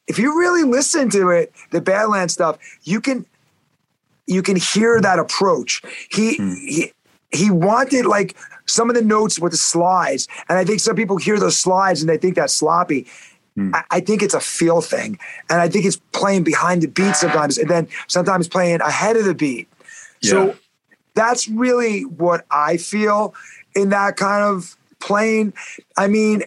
[0.07, 3.27] if you really listen to it, the Badland stuff, you can
[4.27, 5.83] you can hear that approach.
[6.11, 6.55] He hmm.
[6.55, 6.93] he
[7.31, 8.37] he wanted like
[8.67, 12.01] some of the notes with the slides, and I think some people hear those slides
[12.01, 13.07] and they think that's sloppy.
[13.55, 13.75] Hmm.
[13.75, 17.15] I, I, think it's a feel thing, and I think it's playing behind the beat
[17.17, 19.69] sometimes, and then sometimes playing ahead of the beat.
[20.21, 20.31] Yeah.
[20.31, 20.57] So
[21.15, 23.35] that's really what I feel
[23.77, 25.53] in that kind of playing.
[25.97, 26.43] I mean,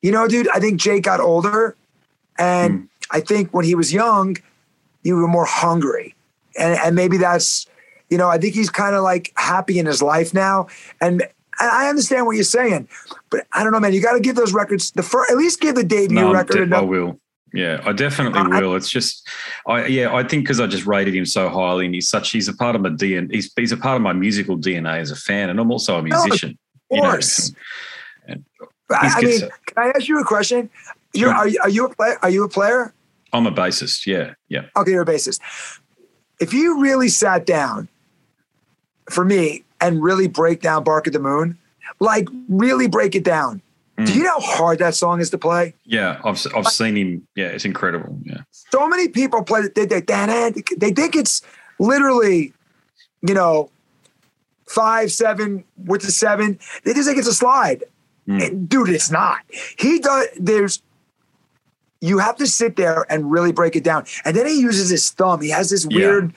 [0.00, 1.76] you know, dude, I think Jake got older
[2.38, 2.88] and mm.
[3.10, 4.36] I think when he was young,
[5.02, 6.14] you were more hungry.
[6.58, 7.66] And, and maybe that's,
[8.10, 10.68] you know, I think he's kind of like happy in his life now.
[11.00, 11.26] And
[11.60, 12.88] I understand what you're saying,
[13.30, 13.92] but I don't know, man.
[13.92, 16.70] You got to give those records the first, at least give the debut No, record.
[16.70, 17.18] de- I will.
[17.52, 18.76] Yeah, I definitely I- will.
[18.76, 19.26] It's just,
[19.66, 22.46] I yeah, I think because I just rated him so highly, and he's such, he's
[22.46, 23.32] a part of my DNA.
[23.32, 26.02] He's he's a part of my musical DNA as a fan, and I'm also a
[26.02, 26.50] musician.
[26.90, 27.10] Of you know.
[27.10, 27.52] course.
[28.26, 28.44] And
[28.90, 30.68] I, mean, can I ask you a question?
[31.14, 32.18] You're, are, you, are you a player?
[32.22, 32.92] Are you a player?
[33.32, 34.06] I'm a bassist.
[34.06, 34.66] Yeah, yeah.
[34.76, 35.40] Okay, you're a bassist.
[36.40, 37.88] If you really sat down
[39.10, 41.58] for me and really break down Bark at the Moon,
[42.00, 43.62] like really break it down,
[43.98, 44.06] Mm.
[44.06, 45.74] do you know how hard that song is to play?
[45.84, 47.26] Yeah, I've I've seen him.
[47.34, 48.16] Yeah, it's incredible.
[48.22, 49.74] Yeah, So many people play it.
[49.74, 51.42] They, they, they, they think it's
[51.80, 52.52] literally,
[53.22, 53.70] you know,
[54.68, 56.60] five, seven with the seven.
[56.84, 57.82] They just think it's a slide.
[58.28, 58.46] Mm.
[58.46, 59.38] And, dude, it's not.
[59.76, 60.80] He does, there's,
[62.00, 64.04] you have to sit there and really break it down.
[64.24, 65.40] And then he uses his thumb.
[65.40, 65.96] He has this Yeah.
[65.98, 66.32] weird,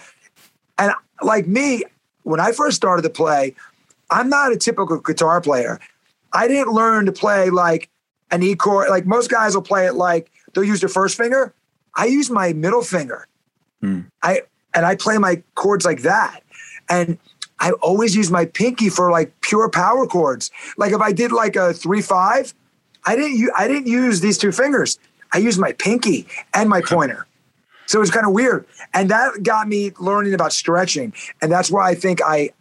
[0.77, 1.83] and like me,
[2.23, 3.55] when I first started to play,
[4.09, 5.79] I'm not a typical guitar player.
[6.33, 7.89] I didn't learn to play like
[8.31, 8.89] an E chord.
[8.89, 11.53] Like most guys will play it like they'll use their first finger.
[11.95, 13.27] I use my middle finger.
[13.81, 14.01] Hmm.
[14.23, 14.41] I
[14.73, 16.41] and I play my chords like that.
[16.89, 17.17] And
[17.59, 20.49] I always use my pinky for like pure power chords.
[20.77, 22.53] Like if I did like a three five,
[23.05, 24.97] I didn't u- I didn't use these two fingers.
[25.33, 27.25] I used my pinky and my pointer.
[27.87, 28.65] So it was kind of weird.
[28.93, 31.13] And that got me learning about stretching.
[31.41, 32.51] And that's why I think I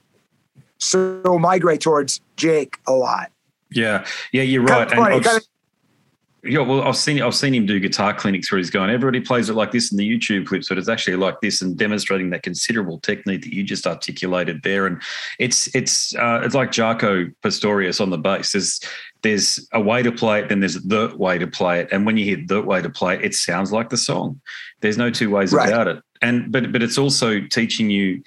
[0.79, 3.31] so migrate towards Jake a lot.
[3.71, 4.43] yeah, yeah.
[4.43, 4.91] You're right.
[4.91, 5.41] And kinda-
[6.43, 8.89] Yeah, well, I've seen I've seen him do guitar clinics where he's going.
[8.89, 11.77] Everybody plays it like this in the YouTube clips, but it's actually like this, and
[11.77, 14.87] demonstrating that considerable technique that you just articulated there.
[14.87, 15.03] And
[15.39, 18.53] it's it's uh, it's like Jaco Pastorius on the bass.
[18.53, 18.81] There's
[19.23, 22.17] there's a way to play it, then there's the way to play it, and when
[22.17, 24.41] you hear the way to play it, it sounds like the song.
[24.81, 25.69] There's no two ways Right.
[25.69, 26.03] about it.
[26.23, 28.23] And but but it's also teaching you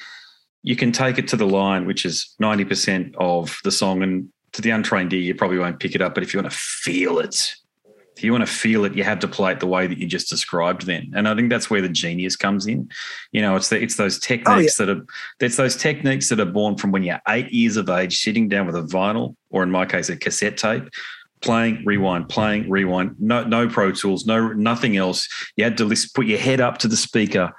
[0.63, 4.29] you can take it to the line, which is ninety percent of the song, and
[4.53, 6.13] to the untrained ear, you probably won't pick it up.
[6.13, 7.55] But if you want to feel it,
[8.23, 10.07] if you want to feel it, you have to play it the way that you
[10.07, 11.11] just described then.
[11.13, 12.89] And I think that's where the genius comes in.
[13.33, 15.05] You know, it's the, it's those oh, techniques that are
[15.41, 18.65] it's those techniques that are born from when you're eight years of age, sitting down
[18.65, 20.87] with a vinyl, or in my case, a cassette tape,
[21.41, 25.27] playing, rewind, playing, rewind, no no pro tools, no nothing else.
[25.57, 27.51] You had to listen, put your head up to the speaker.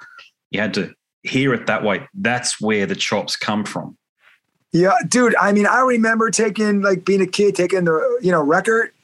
[0.49, 2.07] You had to hear it that way.
[2.15, 3.99] That's where the chops come from.
[4.71, 5.35] Yeah, dude.
[5.39, 8.94] I mean, I remember taking like being a kid, taking the you know record,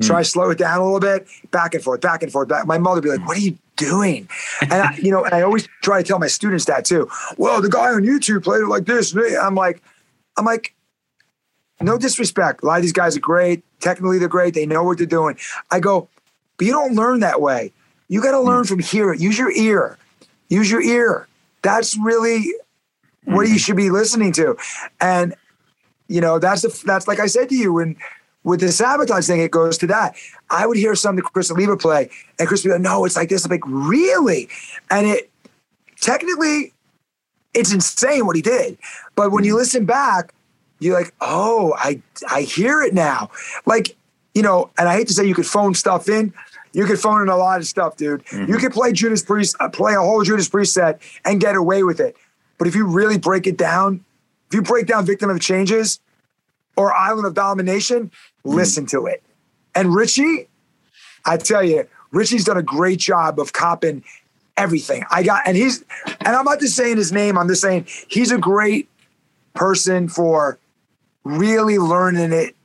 [0.00, 0.06] Hmm.
[0.06, 2.48] try to slow it down a little bit, back and forth, back and forth.
[2.48, 2.66] Back.
[2.66, 4.28] My mother would be like, "What are you doing?"
[4.62, 7.08] And I, you know, and I always try to tell my students that too.
[7.36, 9.14] Well, the guy on YouTube played it like this.
[9.14, 9.82] I'm like,
[10.36, 10.74] I'm like,
[11.80, 12.62] no disrespect.
[12.62, 13.62] A lot of these guys are great.
[13.80, 14.54] Technically, they're great.
[14.54, 15.36] They know what they're doing.
[15.70, 16.08] I go,
[16.56, 17.72] but you don't learn that way.
[18.08, 18.46] You got to hmm.
[18.46, 19.12] learn from here.
[19.12, 19.98] Use your ear.
[20.48, 21.28] Use your ear.
[21.62, 22.52] That's really
[23.24, 23.52] what hmm.
[23.52, 24.56] you should be listening to.
[25.00, 25.34] And
[26.08, 27.96] you know, that's the that's like I said to you when
[28.42, 30.16] with the Savatage thing, it goes to that.
[30.50, 33.28] I would hear something Chris Oliva play, and Chris would be like, no, it's like
[33.28, 33.44] this.
[33.44, 34.48] I'm like, really?
[34.90, 35.30] And it
[36.00, 36.72] technically
[37.54, 38.78] it's insane what he did.
[39.16, 40.32] But when you listen back,
[40.78, 42.00] you're like, oh, I
[42.30, 43.30] I hear it now.
[43.66, 43.96] Like,
[44.34, 46.32] you know, and I hate to say you could phone stuff in.
[46.72, 48.22] You could phone in a lot of stuff, dude.
[48.48, 51.82] You could play Judas Priest, uh, play a whole Judas Priest set and get away
[51.82, 52.16] with it.
[52.58, 54.04] But if you really break it down,
[54.48, 55.98] if you break down Victim of Changes
[56.76, 58.12] or Island of Domination,
[58.44, 59.22] listen to it.
[59.74, 60.48] And Richie,
[61.24, 64.02] I tell you, Richie's done a great job of copping
[64.56, 65.04] everything.
[65.10, 65.84] I got, and he's,
[66.20, 68.88] and I'm not just saying his name, I'm just saying he's a great
[69.54, 70.58] person for
[71.24, 72.56] really learning it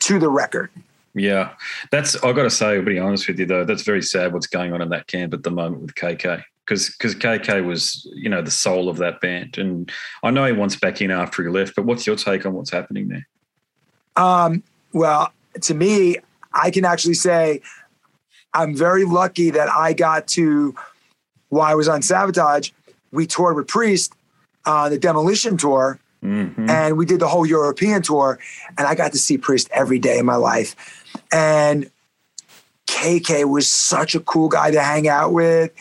[0.00, 0.70] to the record.
[1.14, 1.50] Yeah,
[1.90, 2.76] that's I got to say.
[2.76, 5.34] I'll be honest with you though, that's very sad what's going on in that camp
[5.34, 9.20] at the moment with KK because because KK was you know the soul of that
[9.20, 9.90] band, and
[10.22, 11.76] I know he wants back in after he left.
[11.76, 13.28] But what's your take on what's happening there?
[14.16, 16.16] Um, well, to me,
[16.52, 17.60] I can actually say
[18.54, 20.74] I'm very lucky that I got to,
[21.48, 22.72] while I was on Savatage,
[23.10, 24.14] we toured with Priest
[24.66, 26.68] on the Demolition tour, Mhm.
[26.68, 28.38] and we did the whole European tour,
[28.78, 30.76] and I got to see Priest every day in my life.
[31.32, 31.90] And
[32.86, 35.72] KK was such a cool guy to hang out with,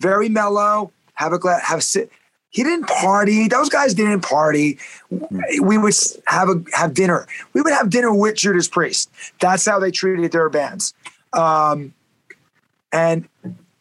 [0.00, 2.10] very mellow, have a glass, have sit.
[2.56, 3.48] He didn't party.
[3.48, 4.78] Those guys didn't party.
[5.10, 5.92] We would
[6.24, 7.26] have a have dinner.
[7.52, 9.10] We would have dinner with Judas Priest.
[9.40, 10.94] That's how they treated their bands.
[11.34, 11.92] Um,
[12.94, 13.28] and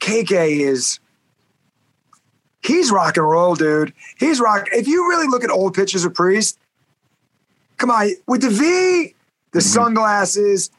[0.01, 0.99] KK is
[2.63, 3.93] he's rock and roll, dude.
[4.17, 4.67] He's rock.
[4.73, 6.59] If you really look at old pictures of Priest,
[7.77, 9.15] come on, with the V,
[9.53, 10.69] the sunglasses,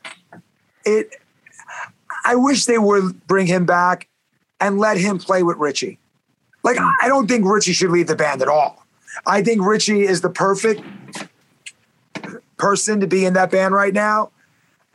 [0.85, 1.15] it.
[2.27, 4.07] I wish they would bring him back
[4.61, 5.99] and let him play with Richie.
[6.67, 8.85] Like I don't think Richie should leave the band at all.
[9.25, 10.83] I think Richie is the perfect
[12.57, 14.33] person to be in that band right now.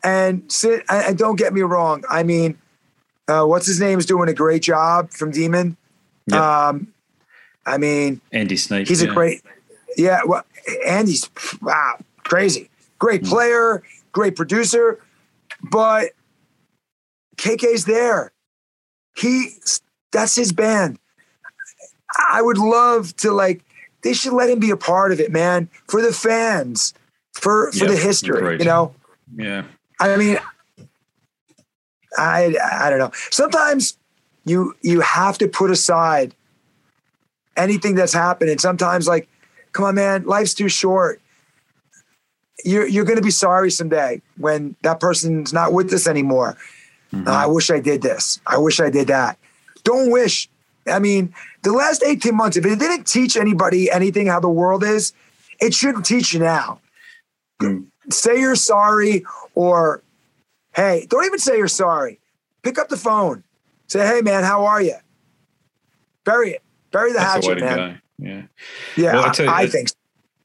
[0.03, 2.03] And sit and don't get me wrong.
[2.09, 2.57] I mean,
[3.30, 5.78] uh, what's his name is doing a great job from Demon.
[6.28, 6.41] Yep.
[6.41, 6.93] Um,
[7.65, 8.89] I mean, Andy Sneap.
[8.89, 9.09] He's yeah.
[9.09, 9.41] a great,
[9.95, 10.22] yeah.
[10.26, 10.43] Well,
[10.86, 11.30] Andy's
[11.61, 12.69] wow, crazy,
[12.99, 13.30] great hmm.
[13.30, 14.99] player, great producer,
[15.72, 16.09] but
[17.38, 18.34] KK's there.
[19.15, 19.51] He,
[20.11, 20.97] that's his band.
[22.30, 23.63] I would love to like.
[24.03, 26.93] They should let him be a part of it, man, for the fans,
[27.34, 27.89] for for yep.
[27.89, 28.39] the history.
[28.39, 28.59] Great.
[28.59, 28.95] You know.
[29.36, 29.63] Yeah.
[29.99, 30.39] I mean,
[32.17, 33.11] I I don't know.
[33.30, 33.97] Sometimes
[34.45, 36.34] you you have to put aside
[37.55, 38.57] anything that's happening.
[38.57, 39.28] Sometimes like,
[39.72, 41.22] come on, man, life's too short.
[42.65, 46.57] You're you're gonna be sorry someday when that person's not with us anymore.
[47.13, 47.28] Mm-hmm.
[47.28, 48.39] Uh, I wish I did this.
[48.47, 49.38] I wish I did that.
[49.84, 50.49] Don't wish.
[50.88, 54.84] I mean, the last 18 months, if it didn't teach anybody anything how the world
[54.84, 55.13] is,
[55.59, 56.79] it shouldn't teach you now.
[57.61, 57.88] Mm.
[58.09, 59.23] Say you're sorry
[59.53, 60.01] or
[60.73, 62.19] hey, don't even say you're sorry.
[62.63, 63.43] Pick up the phone.
[63.88, 64.95] Say, hey man, how are you?
[66.23, 66.63] Bury it.
[66.91, 68.01] Bury the That's hatchet, man.
[68.17, 68.43] Yeah.
[68.95, 69.95] Yeah, well, I, I, I think so.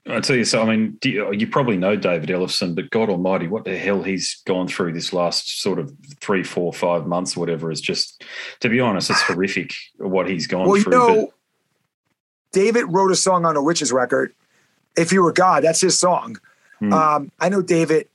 [0.08, 0.62] I tell you so.
[0.62, 4.40] I mean, you, you, probably know David Ellefson, but God Almighty, what the hell he's
[4.46, 8.22] gone through this last sort of three, four, five months, or whatever, is just,
[8.60, 10.92] to be honest, it's horrific what he's gone well, through.
[10.92, 11.32] You know.
[12.52, 14.32] David wrote a song on a Witches record.
[14.96, 16.38] If you were God, that's his song.
[16.78, 16.92] Hmm.
[16.92, 18.08] Um, I know David.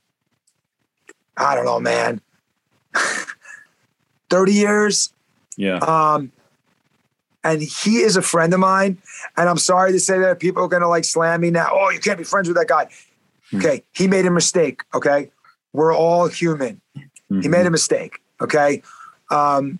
[1.36, 2.20] I don't know, man.
[4.30, 5.12] Thirty years.
[5.56, 5.76] Yeah.
[5.76, 6.32] Um,
[7.44, 8.98] and he is a friend of mine.
[9.36, 11.68] And I'm sorry to say that people are going to like slam me now.
[11.72, 12.84] Oh, you can't be friends with that guy.
[12.84, 13.58] Mm-hmm.
[13.58, 13.82] Okay.
[13.92, 14.82] He made a mistake.
[14.94, 15.30] Okay.
[15.72, 16.80] We're all human.
[16.96, 17.40] Mm-hmm.
[17.40, 18.20] He made a mistake.
[18.40, 18.82] Okay.
[19.30, 19.78] Um,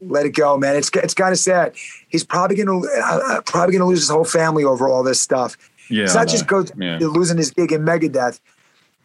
[0.00, 0.76] let it go, man.
[0.76, 1.74] It's it's kind of sad.
[2.08, 5.58] He's probably gonna uh, uh, probably gonna lose his whole family over all this stuff.
[5.90, 6.98] Yeah, it's not just go yeah.
[7.00, 8.40] losing his gig in Megadeth.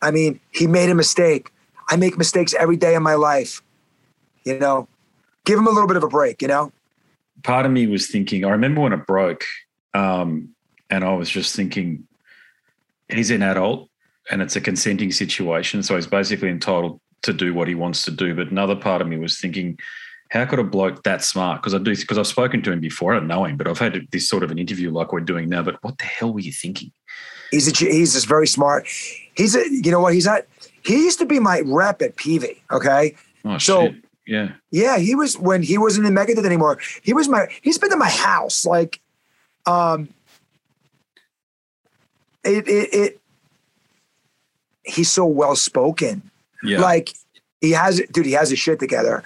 [0.01, 1.51] I mean, he made a mistake.
[1.89, 3.61] I make mistakes every day in my life.
[4.45, 4.88] You know,
[5.45, 6.71] give him a little bit of a break, you know?
[7.43, 9.43] Part of me was thinking, I remember when it broke,
[9.93, 10.49] um,
[10.89, 12.07] and I was just thinking,
[13.07, 13.89] he's an adult
[14.29, 15.83] and it's a consenting situation.
[15.83, 18.35] So he's basically entitled to do what he wants to do.
[18.35, 19.77] But another part of me was thinking,
[20.31, 21.61] how could a bloke that smart?
[21.61, 23.13] Because I do, because I've spoken to him before.
[23.13, 25.49] I don't know him, but I've had this sort of an interview like we're doing
[25.49, 25.61] now.
[25.61, 26.91] But what the hell were you thinking?
[27.51, 28.87] He's a, he's just very smart.
[29.35, 30.13] He's a, you know what?
[30.13, 30.47] He's at,
[30.83, 32.57] he used to be my rep at Peavey.
[32.71, 33.15] Okay.
[33.45, 34.04] Oh, so shit.
[34.26, 34.53] Yeah.
[34.71, 36.80] Yeah, he was when he wasn't in Megadeth anymore.
[37.03, 38.65] He was my he's been to my house.
[38.65, 38.99] Like
[39.65, 40.09] um
[42.43, 43.21] it it, it
[44.84, 46.30] he's so well spoken.
[46.63, 46.82] Yeah.
[46.82, 47.13] Like
[47.61, 49.23] he has dude, he has his shit together.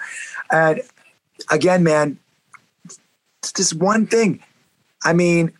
[0.50, 0.82] And
[1.50, 2.18] again, man,
[2.84, 4.42] it's just one thing.
[5.04, 5.52] I mean,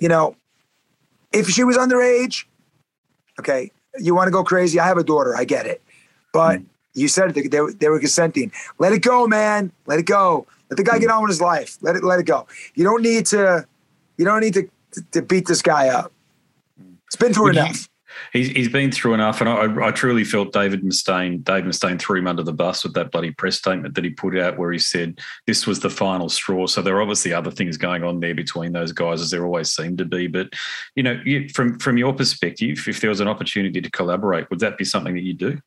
[0.00, 0.36] you know,
[1.32, 2.44] if she was underage,
[3.38, 4.80] okay, you want to go crazy.
[4.80, 5.82] I have a daughter, I get it.
[6.32, 7.50] But mm you said it.
[7.50, 8.52] They, they were consenting.
[8.78, 9.72] Let it go, man.
[9.86, 10.46] Let it go.
[10.70, 11.78] Let the guy get on with his life.
[11.80, 12.04] Let it.
[12.04, 12.46] Let it go.
[12.74, 13.66] You don't need to.
[14.16, 14.68] You don't need to
[15.12, 16.12] to beat this guy up.
[17.06, 17.88] It's been through Would enough.
[18.32, 21.42] You, he's, he's been through enough, and I, I truly felt David Mustaine.
[21.42, 24.38] Dave Mustaine threw him under the bus with that bloody press statement that he put
[24.38, 26.66] out, where he said this was the final straw.
[26.66, 29.72] So there are obviously other things going on there between those guys, as there always
[29.72, 30.26] seem to be.
[30.26, 30.50] But
[30.94, 34.60] you know, you, from from your perspective, if there was an opportunity to collaborate, would
[34.60, 35.60] that be something that you do?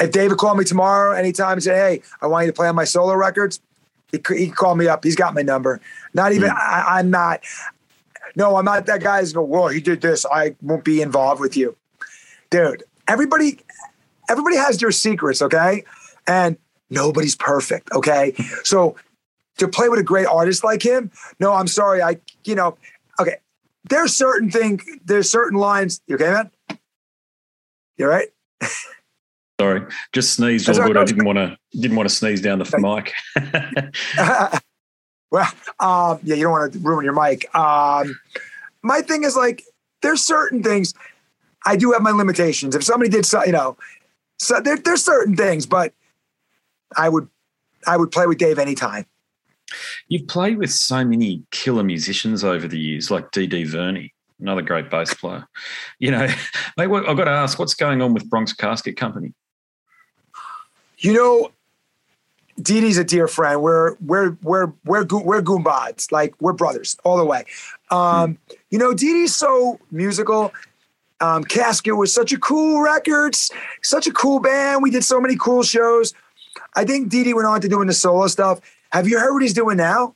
[0.00, 2.74] If David called me tomorrow anytime and said, "Hey, I want you to play on
[2.74, 3.60] my solo records,"
[4.08, 5.04] he he can call me up.
[5.04, 5.80] He's got my number.
[6.14, 6.56] Not even mm.
[6.56, 7.40] I, am not.
[8.36, 9.42] No, I'm not that guy who's go.
[9.42, 10.24] Well, he did this.
[10.26, 11.76] I won't be involved with you,
[12.50, 12.84] dude.
[13.08, 13.58] Everybody,
[14.28, 15.84] everybody has their secrets, okay?
[16.26, 16.56] And
[16.88, 18.32] nobody's perfect, okay?
[18.62, 18.96] So
[19.58, 22.00] to play with a great artist like him, no, I'm sorry.
[22.00, 22.78] I, you know,
[23.20, 23.36] okay.
[23.90, 24.80] There's certain thing.
[25.04, 26.00] There's certain lines.
[26.06, 26.50] You okay, man?
[27.96, 28.28] You right?
[29.62, 30.96] Sorry, just sneezed all good.
[30.96, 33.12] I didn't want to didn't want to sneeze down the mic.
[35.30, 37.54] well, um, yeah, you don't want to ruin your mic.
[37.54, 38.18] Um,
[38.82, 39.62] my thing is like
[40.00, 40.94] there's certain things.
[41.64, 42.74] I do have my limitations.
[42.74, 43.76] If somebody did, so, you know,
[44.40, 45.92] so there, there's certain things, but
[46.96, 47.28] I would
[47.86, 49.06] I would play with Dave anytime.
[50.08, 54.10] You've played with so many killer musicians over the years, like DD Verni
[54.40, 55.46] another great bass player.
[56.00, 56.26] You know,
[56.76, 59.32] mate, I've got to ask, what's going on with Bronx Casket Company?
[61.02, 61.50] You know,
[62.60, 63.60] Didi's a dear friend.
[63.60, 66.12] We're we're we're we're we're goombads.
[66.12, 67.44] Like we're brothers all the way.
[67.90, 68.36] Um, mm.
[68.70, 70.52] You know, Didi's so musical.
[71.20, 73.36] Um, Casket was such a cool record,
[73.82, 74.82] such a cool band.
[74.82, 76.14] We did so many cool shows.
[76.74, 78.60] I think Didi went on to doing the solo stuff.
[78.90, 80.14] Have you heard what he's doing now?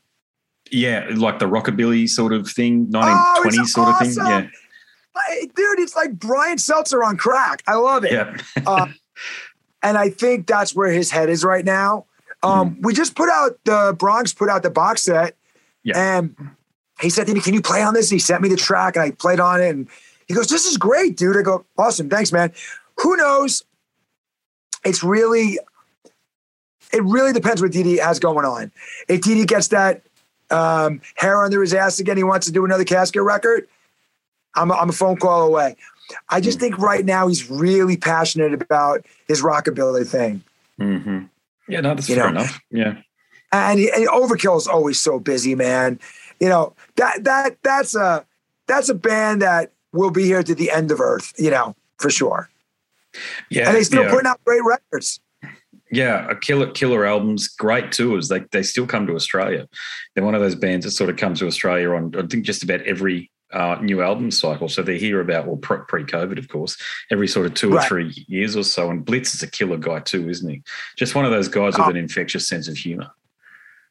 [0.70, 4.08] Yeah, like the rockabilly sort of thing, 1920s oh, sort awesome.
[4.08, 4.26] of thing.
[4.26, 5.40] Yeah.
[5.54, 7.62] dude, it's like Brian Setzer on crack.
[7.68, 8.12] I love it.
[8.12, 8.36] Yeah.
[8.66, 8.88] uh,
[9.86, 12.06] and I think that's where his head is right now.
[12.42, 12.82] Um, mm.
[12.82, 15.36] We just put out the Bronx put out the box set,
[15.84, 16.18] yeah.
[16.18, 16.34] and
[17.00, 19.04] he said to me, "Can you play on this?" He sent me the track, and
[19.04, 19.88] I played on it, and
[20.26, 22.52] he goes, "This is great, dude." I go, "Awesome, thanks, man."
[22.98, 23.62] Who knows?
[24.84, 25.58] It's really,
[26.92, 28.72] it really depends what DD has going on.
[29.08, 30.02] If DD gets that
[30.50, 33.68] um, hair under his ass again, he wants to do another casket record.
[34.56, 35.76] I'm a, I'm a phone call away.
[36.28, 40.42] I just mm think right now he's really passionate about his rockabilly thing.
[40.80, 41.24] Mm-hmm.
[41.68, 42.40] Yeah, no, that's you fair know?
[42.40, 42.60] enough.
[42.70, 42.98] Yeah,
[43.52, 45.98] and, he, and Overkill is always so busy, man.
[46.40, 48.24] You know that that that's a
[48.66, 51.32] that's a band that will be here to the end of Earth.
[51.38, 52.50] You know for sure.
[53.50, 54.10] Yeah, and they still yeah.
[54.10, 55.20] putting out great records.
[55.90, 58.28] Yeah, a killer killer albums, great tours.
[58.28, 59.68] They they still come to Australia.
[60.14, 62.62] They're one of those bands that sort of comes to Australia on I think just
[62.62, 64.68] about every uh, new album cycle.
[64.68, 66.76] So they hear about, well, pre COVID, of course,
[67.10, 67.84] every sort of two right.
[67.84, 68.90] or three years or so.
[68.90, 70.62] And Blitz is a killer guy too, isn't he?
[70.96, 71.86] Just one of those guys oh.
[71.86, 73.10] with an infectious sense of humor.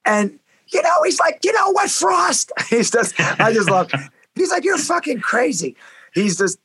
[0.05, 2.51] And, you know, he's like, you know what, Frost?
[2.69, 3.91] He's just, I just love,
[4.35, 5.75] he's like, you're fucking crazy.
[6.13, 6.59] He's just,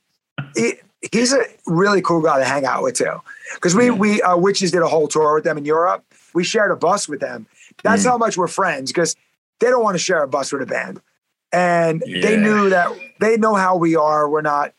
[0.55, 0.75] he,
[1.11, 3.17] he's a really cool guy to hang out with too.
[3.55, 3.91] Because we, yeah.
[3.93, 6.05] we, uh, Witches did a whole tour with them in Europe.
[6.35, 7.47] We shared a bus with them.
[7.83, 8.11] That's mm.
[8.11, 9.17] how much we're friends because
[9.61, 11.01] they don't want to share a bus with a band
[11.53, 12.23] and yeah.
[12.23, 14.29] they knew that they know how we are.
[14.29, 14.73] We're not.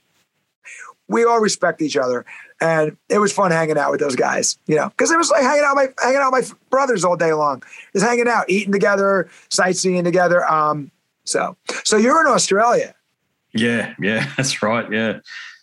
[1.07, 2.25] We all respect each other,
[2.61, 4.57] and it was fun hanging out with those guys.
[4.67, 7.17] You know, because it was like hanging out my hanging out with my brothers all
[7.17, 7.63] day long,
[7.93, 10.49] just hanging out, eating together, sightseeing together.
[10.49, 10.91] Um,
[11.25, 12.95] so so you're in Australia.
[13.53, 14.89] Yeah, yeah, that's right.
[14.91, 15.19] Yeah.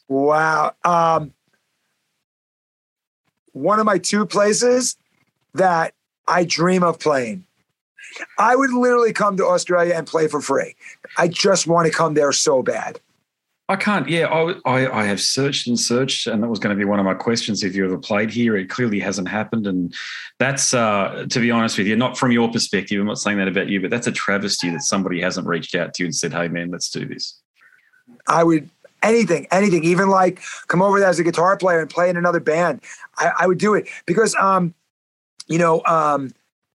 [0.08, 0.74] Wow.
[0.84, 1.32] Um,
[3.52, 4.96] one of my two places
[5.54, 5.94] that
[6.26, 7.44] I dream of playing
[8.38, 10.74] I would literally come to Australia and play for free.
[11.16, 13.00] I just want to come there so bad.
[13.70, 14.08] I can't.
[14.08, 16.98] Yeah, I, I, I, have searched and searched, and that was going to be one
[16.98, 17.62] of my questions.
[17.62, 19.94] If you ever played here, it clearly hasn't happened, and
[20.38, 22.98] that's uh, to be honest with you, not from your perspective.
[22.98, 25.92] I'm not saying that about you, but that's a travesty that somebody hasn't reached out
[25.94, 27.38] to you and said, "Hey, man, let's do this."
[28.26, 28.70] I would
[29.02, 32.40] anything, anything, even like come over there as a guitar player and play in another
[32.40, 32.80] band.
[33.18, 34.74] I, I would do it because, um,
[35.46, 36.30] you know, um,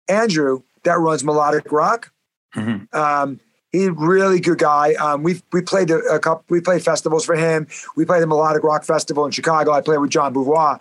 [0.07, 2.11] Andrew that runs Melodic Rock.
[2.55, 2.95] Mm-hmm.
[2.97, 3.39] Um,
[3.71, 4.93] he's a really good guy.
[4.95, 6.45] Um, we we played a, a, couple.
[6.49, 7.67] We played festivals for him.
[7.95, 9.71] We played the Melodic Rock Festival in Chicago.
[9.71, 10.79] I played with Jean Beauvoir,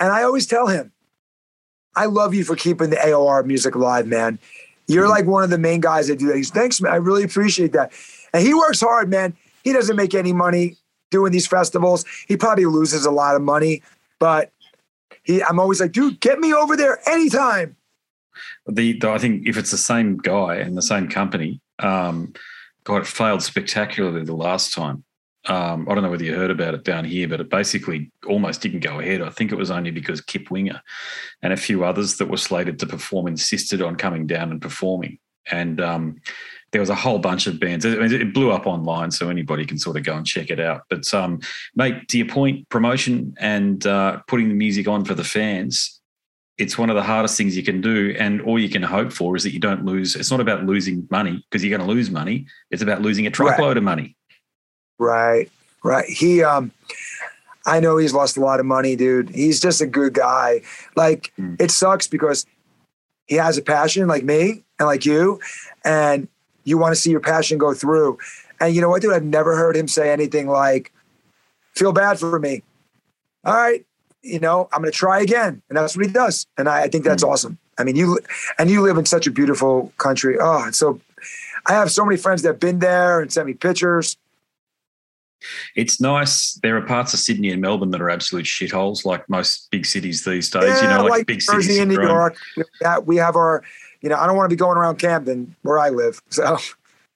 [0.00, 0.92] and I always tell him,
[1.94, 4.38] "I love you for keeping the AOR music alive, man.
[4.86, 5.10] You're mm-hmm.
[5.10, 6.92] like one of the main guys that do that." He's thanks, man.
[6.92, 7.92] I really appreciate that.
[8.32, 9.36] And he works hard, man.
[9.64, 10.76] He doesn't make any money
[11.10, 12.04] doing these festivals.
[12.26, 13.82] He probably loses a lot of money,
[14.18, 14.52] but
[15.22, 17.76] he, I'm always like, dude, get me over there anytime
[18.68, 22.32] the, the, I think if it's the same guy and the same company, um,
[22.84, 25.04] God, it failed spectacularly the last time.
[25.46, 28.60] Um, I don't know whether you heard about it down here, but it basically almost
[28.60, 29.22] didn't go ahead.
[29.22, 30.82] I think it was only because Kip Winger
[31.42, 35.18] and a few others that were slated to perform insisted on coming down and performing.
[35.50, 36.20] And um,
[36.72, 37.84] there was a whole bunch of bands.
[37.86, 40.82] It, blew up online, so anybody can sort of go and check it out.
[40.90, 41.40] But um,
[41.74, 45.97] mate, to your point, promotion and uh, putting the music on for the fans
[46.58, 48.14] it's one of the hardest things you can do.
[48.18, 50.16] And all you can hope for is that you don't lose.
[50.16, 52.46] It's not about losing money because you're going to lose money.
[52.70, 53.76] It's about losing a truckload right.
[53.76, 54.16] of money.
[54.98, 55.50] Right.
[55.84, 56.08] Right.
[56.08, 56.72] He, um,
[57.64, 59.30] I know he's lost a lot of money, dude.
[59.30, 60.62] He's just a good guy.
[60.96, 61.60] Like, mm.
[61.60, 62.44] it sucks because
[63.26, 65.38] he has a passion like me and like you,
[65.84, 66.26] and
[66.64, 68.18] you want to see your passion go through.
[68.60, 69.12] And you know what, dude?
[69.12, 70.92] I've never heard him say anything like,
[71.74, 72.62] feel bad for me.
[73.44, 73.86] All right,
[74.22, 75.62] you know, I'm going to try again.
[75.68, 76.46] And that's what he does.
[76.56, 77.32] And I, I think that's mm-hmm.
[77.32, 77.58] awesome.
[77.78, 78.18] I mean, you,
[78.58, 80.36] and you live in such a beautiful country.
[80.40, 81.00] Oh, so
[81.66, 84.16] I have so many friends that have been there and sent me pictures.
[85.76, 86.58] It's nice.
[86.62, 90.24] There are parts of Sydney and Melbourne that are absolute shitholes, like most big cities
[90.24, 90.64] these days.
[90.64, 91.78] Yeah, you know, like, like big Jersey cities.
[91.78, 92.36] in New York.
[92.80, 93.62] Yeah, we have our,
[94.00, 96.20] you know, I don't want to be going around Camden where I live.
[96.30, 96.58] So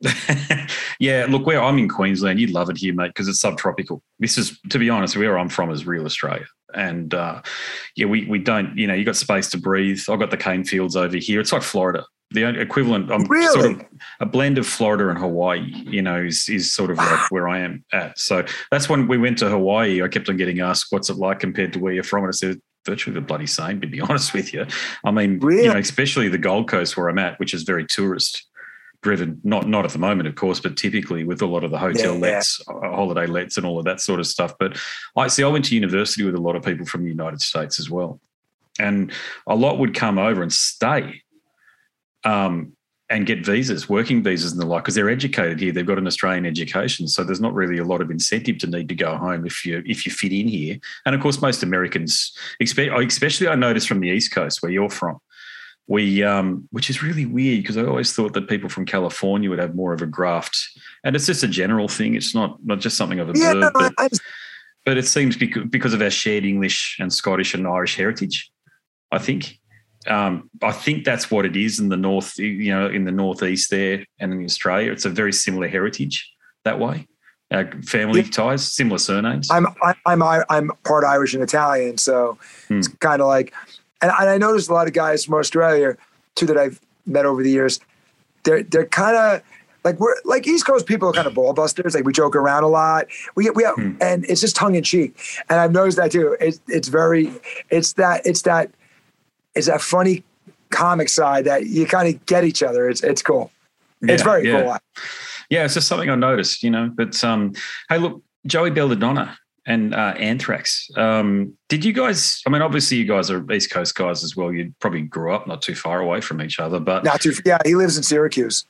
[0.99, 4.03] yeah, look, where I'm in Queensland, you'd love it here, mate, because it's subtropical.
[4.19, 6.47] This is, to be honest, where I'm from is real Australia.
[6.75, 7.43] And uh,
[7.97, 10.01] yeah, we we don't, you know, you got space to breathe.
[10.09, 11.41] I've got the cane fields over here.
[11.41, 12.05] It's like Florida.
[12.33, 13.61] The equivalent, I'm really?
[13.61, 13.87] sort of
[14.21, 17.59] a blend of Florida and Hawaii, you know, is, is sort of like where I
[17.59, 18.19] am at.
[18.19, 20.03] So that's when we went to Hawaii.
[20.03, 22.25] I kept on getting asked, what's it like compared to where you're from?
[22.25, 24.67] And I said, virtually the bloody same, to be honest with you.
[25.05, 25.65] I mean, really?
[25.65, 28.47] you know, especially the Gold Coast where I'm at, which is very tourist
[29.03, 29.41] driven.
[29.45, 32.15] Not not at the moment, of course, but typically with a lot of the hotel
[32.15, 32.75] yeah, lets, yeah.
[32.75, 34.55] Uh, holiday lets, and all of that sort of stuff.
[34.59, 34.79] But
[35.17, 35.43] I see.
[35.43, 38.21] I went to university with a lot of people from the United States as well,
[38.79, 39.13] and
[39.47, 41.23] a lot would come over and stay.
[42.25, 42.77] Um,
[43.11, 45.71] and get visas, working visas and the like, because they're educated here.
[45.71, 48.89] They've got an Australian education, so there's not really a lot of incentive to need
[48.89, 50.79] to go home if you if you fit in here.
[51.05, 55.21] And of course, most Americans, especially I noticed from the East Coast where you're from,
[55.87, 59.59] we um, which is really weird because I always thought that people from California would
[59.59, 60.57] have more of a graft,
[61.05, 62.15] and it's just a general thing.
[62.15, 64.09] It's not not just something I've observed, yeah, but, I,
[64.85, 68.51] but it seems because of our shared English and Scottish and Irish heritage.
[69.11, 69.59] I think
[70.07, 73.71] um, I think that's what it is in the north, you know, in the northeast
[73.71, 74.93] there and in Australia.
[74.93, 76.33] It's a very similar heritage
[76.65, 77.07] that way.
[77.51, 78.31] Uh, family yeah.
[78.31, 79.51] ties, similar surnames.
[79.51, 79.67] I'm
[80.07, 82.79] I'm I'm part Irish and Italian, so hmm.
[82.79, 83.53] it's kind of like,
[84.03, 85.97] and, and I noticed a lot of guys from Australia
[86.35, 87.81] too that I've met over the years.
[88.45, 89.43] They're they're kind of
[89.85, 91.95] like we're like East Coast people are kind of ball busters.
[91.95, 93.07] Like we joke around a lot.
[93.35, 93.97] We we have, hmm.
[94.01, 95.19] and it's just tongue in cheek.
[95.49, 96.37] And I've noticed that too.
[96.41, 97.33] It's it's very
[97.71, 98.71] it's that it's that
[99.55, 100.25] is that funny
[100.71, 102.89] comic side that you kind of get each other.
[102.89, 103.51] It's it's cool.
[104.01, 104.63] Yeah, it's very yeah.
[104.63, 104.79] cool.
[105.51, 106.91] Yeah, it's just something I noticed, you know.
[106.93, 107.53] But um,
[107.89, 110.91] hey, look, Joey Belladonna and uh, Anthrax.
[110.97, 112.43] Um, did you guys?
[112.47, 114.53] I mean, obviously, you guys are East Coast guys as well.
[114.53, 117.33] You probably grew up not too far away from each other, but not too.
[117.45, 118.65] Yeah, he lives in Syracuse.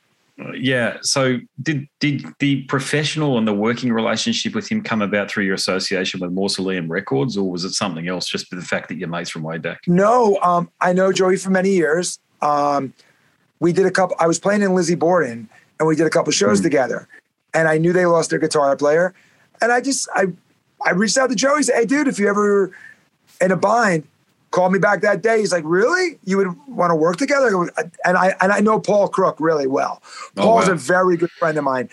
[0.55, 0.97] Yeah.
[1.01, 5.53] So did did the professional and the working relationship with him come about through your
[5.53, 8.27] association with Mausoleum Records, or was it something else?
[8.27, 9.81] Just the fact that you're mates from way back.
[9.87, 12.19] No, um, I know Joey for many years.
[12.41, 12.93] Um,
[13.59, 14.15] we did a couple.
[14.19, 16.63] I was playing in Lizzie Borden, and we did a couple shows mm.
[16.63, 17.07] together.
[17.53, 19.13] And I knew they lost their guitar player,
[19.61, 20.27] and I just I
[20.85, 21.63] I reached out to Joey.
[21.63, 22.71] Said, "Hey, dude, if you ever
[23.41, 24.07] in a bind,
[24.51, 25.39] called me back that day.
[25.39, 26.17] He's like, "Really?
[26.23, 27.49] You would want to work together?"
[28.05, 30.01] And I and I know Paul Crook really well.
[30.37, 30.73] Oh, Paul's wow.
[30.73, 31.89] a very good friend of mine,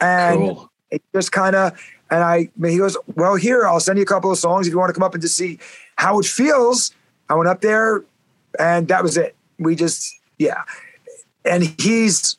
[0.00, 0.70] and cool.
[0.90, 1.78] it just kind of
[2.10, 4.78] and I he goes, "Well, here I'll send you a couple of songs if you
[4.78, 5.58] want to come up and just see
[5.96, 6.92] how it feels."
[7.28, 8.04] I went up there,
[8.58, 9.34] and that was it.
[9.58, 10.62] We just yeah,
[11.44, 12.36] and he's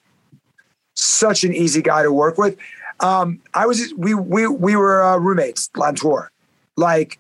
[0.93, 2.57] such an easy guy to work with.
[2.99, 6.31] Um, I was we we we were uh, roommates on tour,
[6.77, 7.19] like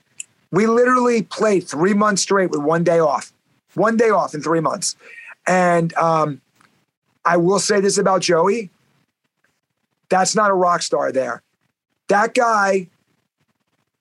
[0.51, 3.33] we literally played three months straight with one day off,
[3.73, 4.95] one day off in three months.
[5.47, 6.41] And um,
[7.25, 8.69] I will say this about Joey
[10.09, 11.41] that's not a rock star there.
[12.07, 12.87] That guy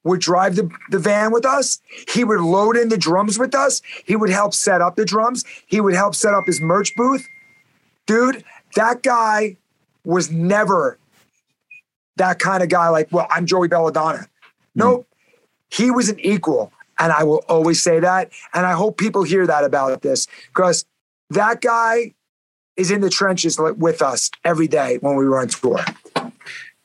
[0.05, 1.81] would drive the, the van with us.
[2.09, 3.81] He would load in the drums with us.
[4.05, 5.45] He would help set up the drums.
[5.67, 7.27] He would help set up his merch booth.
[8.07, 8.45] Dude,
[8.77, 9.57] that guy
[10.05, 10.99] was never
[12.17, 14.27] that kind of guy like, well, I'm Joey Belladonna.
[14.75, 15.07] Nope.
[15.71, 16.73] He was an equal.
[16.99, 18.31] And I will always say that.
[18.53, 20.85] And I hope people hear that about this because
[21.31, 22.15] that guy
[22.77, 25.81] is in the trenches with us every day when we were on tour.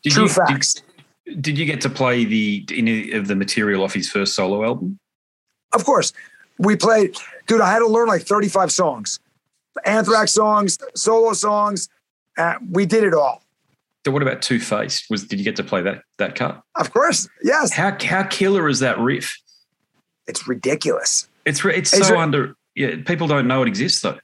[0.04, 0.82] Did True you, facts.
[1.26, 4.64] Did, did, you get to play the any of the material off his first solo
[4.64, 5.00] album?
[5.74, 6.14] Of course.
[6.58, 7.16] We played,
[7.48, 9.20] dude, I had to learn like 35 songs.
[9.86, 11.90] Anthrax songs, solo songs.
[12.38, 13.44] Uh, we did it all.
[14.06, 15.10] So what about Two Faced?
[15.10, 16.62] Was did you get to play that that cut?
[16.76, 17.74] Of course, yes.
[17.74, 19.38] How how killer is that riff?
[20.28, 21.28] It's ridiculous.
[21.46, 22.56] It's it's, it's so under.
[22.76, 24.18] Yeah, people don't know it exists though.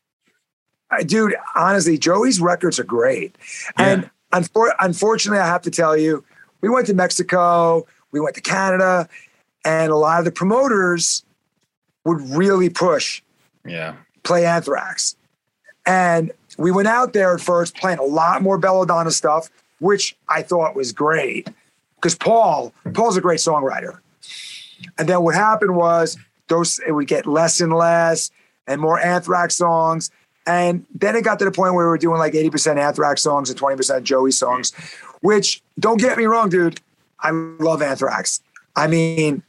[0.92, 3.36] Uh, dude, honestly, Joey's records are great,
[3.78, 3.86] yeah.
[3.86, 6.24] and unfor- unfortunately, I have to tell you,
[6.62, 9.10] we went to Mexico, we went to Canada,
[9.66, 11.26] and a lot of the promoters
[12.06, 13.22] would really push.
[13.66, 13.96] Yeah.
[14.24, 15.18] Play Anthrax,
[15.86, 19.50] and we went out there at first playing a lot more Belladonna stuff
[19.80, 21.50] which I thought was great
[21.96, 24.00] because Paul, Paul's a great songwriter.
[24.98, 26.18] And then what happened was
[26.48, 28.32] those it would get less and less
[28.68, 30.12] and more Anthrax songs.
[30.48, 33.50] And then it got to the point where we were doing like 80% Anthrax songs
[33.50, 34.74] and 20% Joey songs,
[35.22, 36.80] which don't get me wrong, dude.
[37.20, 38.42] I love Anthrax.
[38.76, 39.42] I mean,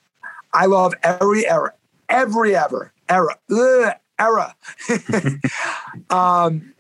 [0.53, 1.75] I love every era,
[2.09, 4.55] every ever era, ugh, era.
[6.11, 6.73] um,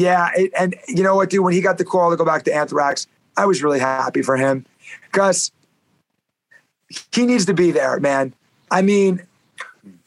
[0.00, 1.44] yeah, it, and you know what, dude?
[1.44, 4.36] When he got the call to go back to Anthrax, I was really happy for
[4.36, 4.66] him
[5.10, 5.52] because
[7.12, 8.34] he needs to be there, man.
[8.70, 9.22] I mean,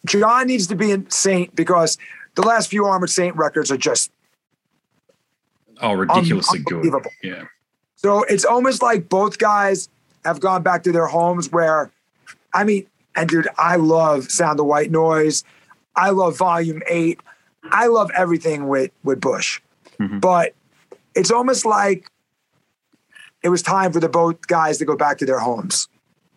[0.06, 1.98] John needs to be in Saint because
[2.36, 4.12] the last few Armored Saint records are just
[5.82, 7.06] oh ridiculously good.
[7.24, 7.44] Yeah.
[7.96, 9.90] So it's almost like both guys
[10.26, 11.92] have gone back to their homes where,
[12.54, 15.44] I mean, and dude, I love Sound of White Noise.
[15.96, 17.20] I love Volume Eight.
[17.72, 19.62] I love everything with with Bush.
[20.02, 20.20] Mm-hmm.
[20.20, 20.54] But
[21.16, 22.10] it's almost like
[23.44, 25.88] it was time for the both guys to go back to their homes.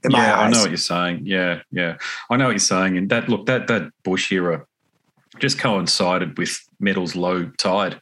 [0.08, 1.22] yeah, I know what you're saying.
[1.24, 1.96] Yeah, yeah,
[2.28, 2.98] I know what you're saying.
[2.98, 4.66] And that look that that Bush era
[5.38, 8.00] just coincided with metal's low tide.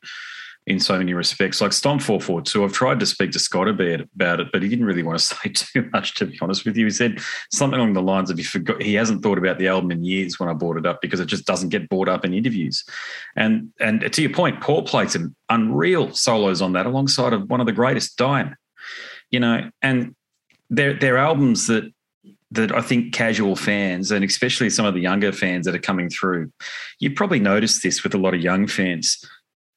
[0.66, 1.60] In so many respects.
[1.60, 5.02] Like Stomp 442, I've tried to speak to Scott about it, but he didn't really
[5.02, 6.86] want to say too much, to be honest with you.
[6.86, 9.90] He said something along the lines of he forgot he hasn't thought about the album
[9.90, 12.34] in years when I brought it up because it just doesn't get brought up in
[12.34, 12.84] interviews.
[13.36, 17.60] And and to your point, Paul played some unreal solos on that alongside of one
[17.60, 18.56] of the greatest, Dime.
[19.30, 20.14] You know, and
[20.70, 21.92] they're they're albums that
[22.52, 26.10] that I think casual fans and especially some of the younger fans that are coming
[26.10, 26.52] through,
[27.00, 29.24] you probably noticed this with a lot of young fans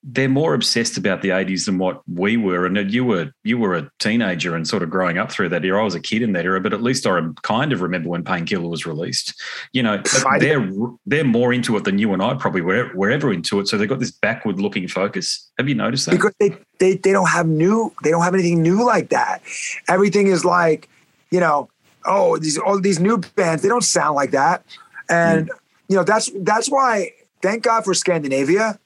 [0.08, 2.68] they're more obsessed about the 80s than what we were.
[2.68, 5.82] And you were you were a teenager and sort of growing up through that era.
[5.82, 8.24] I was a kid in that era but at least i kind of remember when
[8.24, 9.34] painkiller was released.
[9.74, 10.01] You know
[10.39, 10.72] they're
[11.08, 13.68] they're more into it than you and i probably were, were ever into it.
[13.68, 15.49] So they've got this backward looking focus.
[15.58, 16.12] Have you noticed that?
[16.12, 19.41] Because they, they they don't have new they don't have anything new like that.
[19.89, 20.88] Everything is like
[21.32, 21.68] you know
[22.06, 24.64] oh these all these new bands they don't sound like that.
[25.10, 25.53] And mm.
[25.88, 28.80] you know that's that's why thank god for scandinavia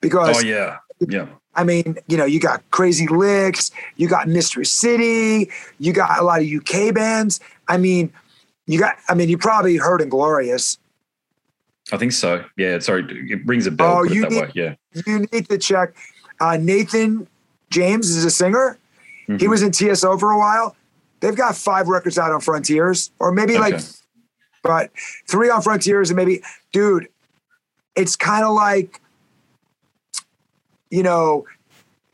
[0.00, 1.26] because oh yeah yeah
[1.58, 6.22] I mean, you know, you got Crazy Lixx, you got Mystery City, you got a
[6.22, 7.40] lot of UK bands.
[7.66, 8.12] I mean,
[8.68, 8.96] you got.
[9.08, 10.78] I mean, you probably heard Inglorious.
[11.90, 12.44] I think so.
[12.56, 13.98] Yeah, sorry, it rings a bell.
[13.98, 14.52] Oh, you need, way.
[14.54, 14.74] Yeah,
[15.04, 15.96] you need to check.
[16.38, 17.26] Uh, Nathan
[17.70, 18.78] James is a singer.
[19.22, 19.38] Mm-hmm.
[19.38, 20.76] He was in TSO for a while.
[21.20, 23.72] They've got five records out on Frontiers, or maybe okay.
[23.72, 23.80] like,
[24.62, 24.90] but
[25.26, 26.42] three on Frontiers, and maybe,
[26.72, 27.08] dude,
[27.96, 29.00] it's kind of like
[30.90, 31.46] you know,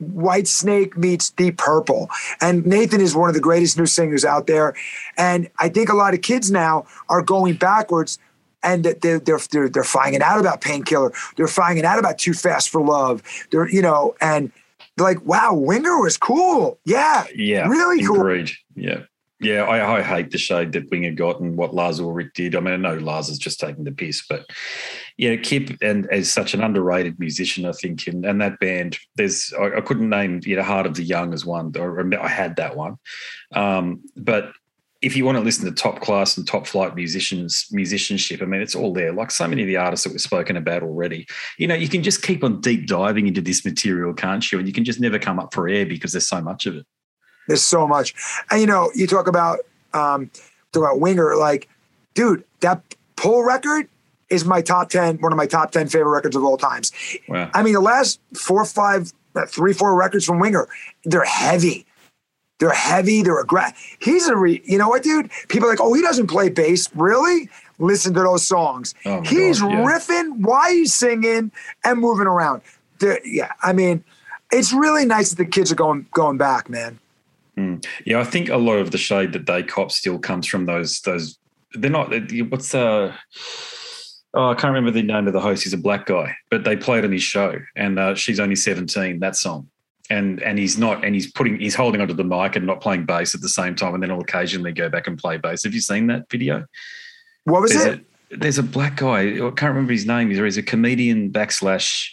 [0.03, 2.09] Whitesnake meets Deep Purple.
[2.41, 4.75] And Nathan is one of the greatest new singers out there.
[5.16, 8.18] And I think a lot of kids now are going backwards
[8.62, 11.12] and they're, they're, they're, they're finding out about Painkiller.
[11.37, 13.22] They're finding out about Too Fast for Love.
[13.51, 14.51] They're, you know, and
[14.97, 16.79] like, wow, Winger was cool.
[16.85, 17.25] Yeah.
[17.35, 17.68] Yeah.
[17.68, 18.20] Really cool.
[18.20, 18.51] Agreed.
[18.75, 19.03] Yeah.
[19.45, 22.57] Yeah, I, I, hate the shade that Winger got and what Lars Ulrich did.
[22.57, 24.47] I mean, I know Lars is just taking the piss, but
[25.18, 29.53] yeah, Kip and as such an underrated musician, I think, and, and that band, there's
[29.59, 31.72] I, I, couldn't name you know Heart of the Young as one.
[31.78, 32.97] Or I had that one,
[33.53, 34.53] um, but
[35.03, 38.62] if you want to listen to top class and top flight musicians musicianship, I mean,
[38.62, 39.12] it's all there.
[39.12, 41.26] Like so many of the artists that we've spoken about already,
[41.59, 44.59] you know, you can just keep on deep diving into this material, can't you?
[44.59, 46.86] And you can just never come up for air because there's so much of it.
[47.49, 48.14] There's so much.
[48.51, 49.61] And you know, you talk about
[49.92, 50.30] um
[50.72, 51.68] talk about Winger, like,
[52.14, 52.82] dude, that
[53.16, 53.88] pull record
[54.30, 56.92] is my top ten, one of my top 10 favorite records of all times.
[57.28, 57.51] Wow.
[57.55, 60.68] I mean, the last four, five, uh, three, four records from Winger,
[61.05, 61.86] they're heavy.
[62.59, 63.22] They're heavy.
[63.22, 63.76] They're aggressive.
[64.01, 65.30] He's a, re- you know what, dude?
[65.49, 66.88] People are like, oh, he doesn't play bass.
[66.95, 67.49] Really?
[67.78, 68.95] Listen to those songs.
[69.05, 69.84] Oh He's God, yeah.
[69.84, 71.53] riffing while he's singing
[71.84, 72.62] and moving around.
[73.01, 74.05] They're, yeah, I mean,
[74.53, 77.01] it's really nice that the kids are going going back, man.
[77.59, 77.84] Mm.
[78.05, 81.00] Yeah, I think a lot of the shade that they cop still comes from those
[81.02, 81.38] those.
[81.72, 82.12] They're not.
[82.50, 83.14] What's the?
[84.34, 85.62] Oh, I can't remember the name of the host.
[85.62, 89.20] He's a black guy, but they played on his show, and uh, she's only seventeen.
[89.20, 89.68] That song,
[90.11, 93.07] and and he's not, and he's putting, he's holding onto the mic and not playing
[93.07, 95.62] bass at the same time, and then he'll occasionally go back and play bass.
[95.62, 96.66] Have you seen that video?
[97.44, 98.00] What was there's it?
[98.32, 99.36] A, there's a black guy.
[99.36, 100.30] I can't remember his name.
[100.30, 102.09] He's a comedian backslash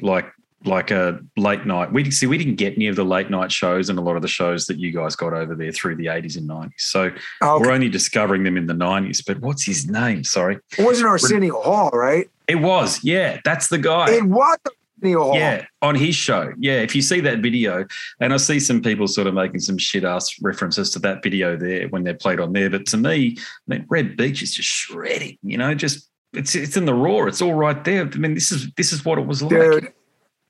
[0.00, 0.32] like
[0.64, 1.92] like a late night.
[1.92, 4.22] We see we didn't get any of the late night shows and a lot of
[4.22, 6.72] the shows that you guys got over there through the 80s and 90s.
[6.78, 7.10] So
[7.40, 7.62] oh, okay.
[7.62, 9.24] we're only discovering them in the 90s.
[9.26, 10.24] But what's his name?
[10.24, 10.58] Sorry.
[10.78, 12.28] It wasn't Arsenio Hall, right?
[12.48, 13.02] It was.
[13.02, 14.10] Yeah, that's the guy.
[14.10, 15.34] It was Arsenio Hall.
[15.34, 16.52] Yeah, on his show.
[16.58, 17.86] Yeah, if you see that video,
[18.20, 21.56] and I see some people sort of making some shit ass references to that video
[21.56, 22.70] there when they're played on there.
[22.70, 26.76] But to me, I mean, Reb Beach is just shredding, you know, just it's it's
[26.76, 27.24] in the raw.
[27.26, 28.06] It's all right there.
[28.06, 29.50] I mean, this is this is what it was like.
[29.50, 29.92] Dude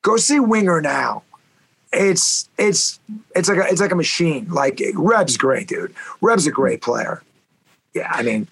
[0.03, 1.22] Go see Winger now.
[1.92, 2.98] It's it's
[3.36, 4.48] it's like a, it's like a machine.
[4.48, 5.94] Like Reb's great, dude.
[6.20, 7.22] Reb's a great player.
[7.94, 8.48] Yeah, I mean,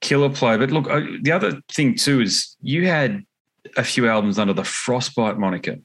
[0.00, 0.56] killer play.
[0.56, 3.24] But look, uh, the other thing too is you had
[3.76, 5.76] a few albums under the Frostbite moniker.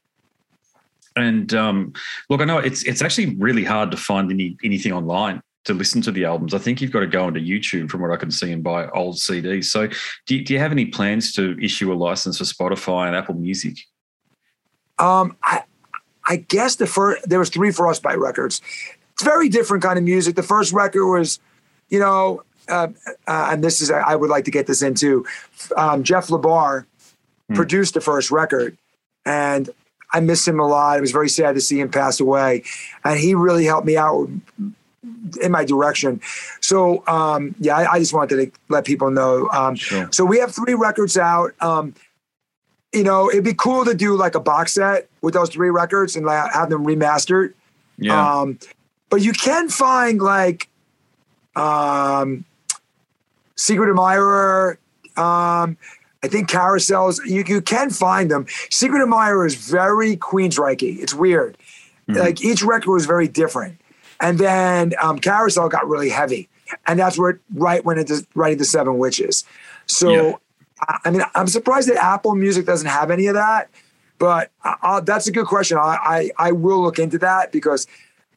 [1.15, 1.93] And um,
[2.29, 6.01] look, I know it's it's actually really hard to find any anything online to listen
[6.03, 6.53] to the albums.
[6.53, 8.87] I think you've got to go onto YouTube from what I can see and buy
[8.89, 9.65] old CDs.
[9.65, 9.87] So,
[10.25, 13.35] do you, do you have any plans to issue a license for Spotify and Apple
[13.35, 13.77] Music?
[15.01, 15.63] Um, I,
[16.27, 18.61] I guess the first there was three Frostbite records.
[19.13, 20.35] It's very different kind of music.
[20.35, 21.39] The first record was,
[21.89, 22.87] you know, uh,
[23.27, 25.25] uh, and this is I would like to get this into.
[25.75, 26.85] Um, Jeff LaBar
[27.47, 27.55] hmm.
[27.55, 28.77] produced the first record,
[29.25, 29.69] and
[30.13, 30.97] I miss him a lot.
[30.97, 32.63] It was very sad to see him pass away,
[33.03, 34.29] and he really helped me out
[35.41, 36.21] in my direction.
[36.61, 39.49] So um, yeah, I, I, just wanted to let people know.
[39.49, 40.07] Um, sure.
[40.11, 41.53] So we have three records out.
[42.93, 46.15] You know, it'd be cool to do like a box set with those three records
[46.15, 47.53] and like, have them remastered.
[47.97, 48.39] Yeah.
[48.39, 48.59] Um,
[49.09, 50.67] but you can find like
[51.55, 52.43] um,
[53.55, 54.79] Secret Admirer,
[55.17, 55.77] um,
[56.23, 58.45] I think carousels, you, you can find them.
[58.69, 60.99] Secret Admirer is very Queensryche.
[61.01, 61.57] It's weird.
[62.07, 62.19] Mm-hmm.
[62.19, 63.79] Like each record was very different.
[64.19, 66.47] And then um, Carousel got really heavy.
[66.87, 69.43] And that's where it right went into right into Seven Witches.
[69.87, 70.33] So, yeah.
[71.05, 73.69] I, mean, I'm surprised that Apple Music doesn't have any of that.
[74.17, 75.77] But I, that's a good question.
[75.77, 77.87] I, I, I will look into that because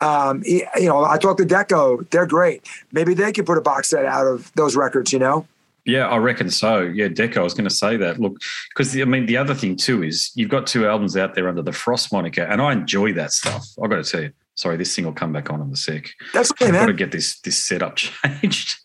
[0.01, 2.09] um, you know, I talked to Deco.
[2.11, 2.67] They're great.
[2.93, 5.47] Maybe they could put a box set out of those records, you know?
[5.87, 6.81] Yeah, I reckon so.
[6.81, 7.39] Yeah, Deco.
[7.39, 8.19] I was going to say that.
[8.19, 8.39] Look,
[8.71, 11.63] because I mean, the other thing too is you've got two albums out there under
[11.63, 13.67] the Frost moniker, and I enjoy that stuff.
[13.83, 14.33] I've got to tell you.
[14.57, 16.11] Sorry, this thing will come back on in the sec.
[16.33, 16.83] That's okay, I've man.
[16.83, 18.79] got to get this this setup changed.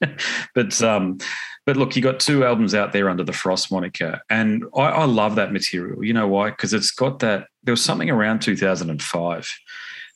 [0.56, 1.20] but um,
[1.66, 5.06] but look, you got two albums out there under the Frost moniker, and I, I
[5.06, 6.04] love that material.
[6.04, 6.50] You know why?
[6.52, 7.48] Because it's got that.
[7.64, 9.60] There was something around 2005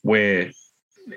[0.02, 0.50] where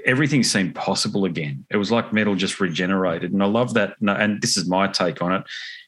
[0.05, 1.65] everything seemed possible again.
[1.69, 3.31] It was like metal just regenerated.
[3.31, 3.95] And I love that.
[4.01, 5.43] And this is my take on it.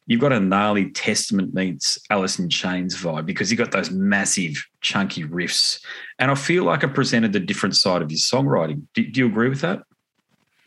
[0.05, 4.65] You've got a gnarly Testament meets Alice in Chains vibe because you've got those massive,
[4.81, 5.79] chunky riffs.
[6.17, 8.83] And I feel like it presented a different side of your songwriting.
[8.93, 9.83] Do, do you agree with that?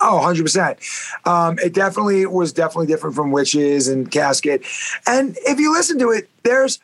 [0.02, 1.26] Oh, 100%.
[1.26, 4.64] Um, it definitely was definitely different from Witches and Casket.
[5.06, 6.80] And if you listen to it, there's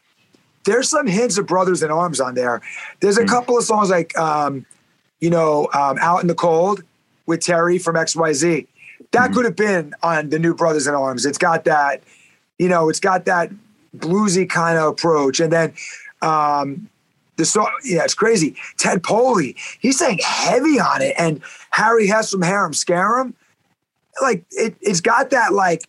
[0.64, 2.61] there's some hints of Brothers in Arms on there.
[3.01, 3.29] There's a mm.
[3.29, 4.66] couple of songs like um,
[5.21, 6.83] you know, um, out in the cold
[7.27, 8.66] with Terry from XYZ.
[9.11, 9.35] That mm-hmm.
[9.35, 11.27] could have been on the new Brothers in Arms.
[11.27, 12.03] It's got that,
[12.59, 13.51] you know, it's got that
[13.97, 15.41] bluesy kind of approach.
[15.41, 15.75] And then
[16.23, 16.89] um,
[17.39, 18.57] the song, yeah, it's crazy.
[18.76, 21.14] Ted Poley, he's saying heavy on it.
[21.16, 23.34] And Harry Hess from Harem Scarum,
[24.20, 25.89] like it, it's got that like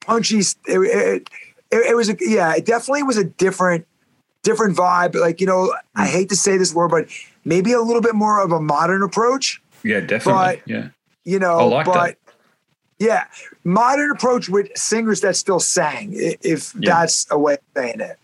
[0.00, 0.38] punchy.
[0.38, 1.30] It, it,
[1.70, 3.86] it, it was a, yeah, it definitely was a different,
[4.42, 5.14] different vibe.
[5.14, 6.10] Like you know, I mm.
[6.10, 7.08] hate to say this word, but
[7.44, 9.62] maybe a little bit more of a modern approach.
[9.84, 10.56] Yeah, definitely.
[10.56, 10.88] But, yeah.
[11.24, 12.16] You know, like but that.
[12.98, 13.24] yeah,
[13.64, 16.94] modern approach with singers that still sang, if yeah.
[16.94, 18.17] that's a way of saying it.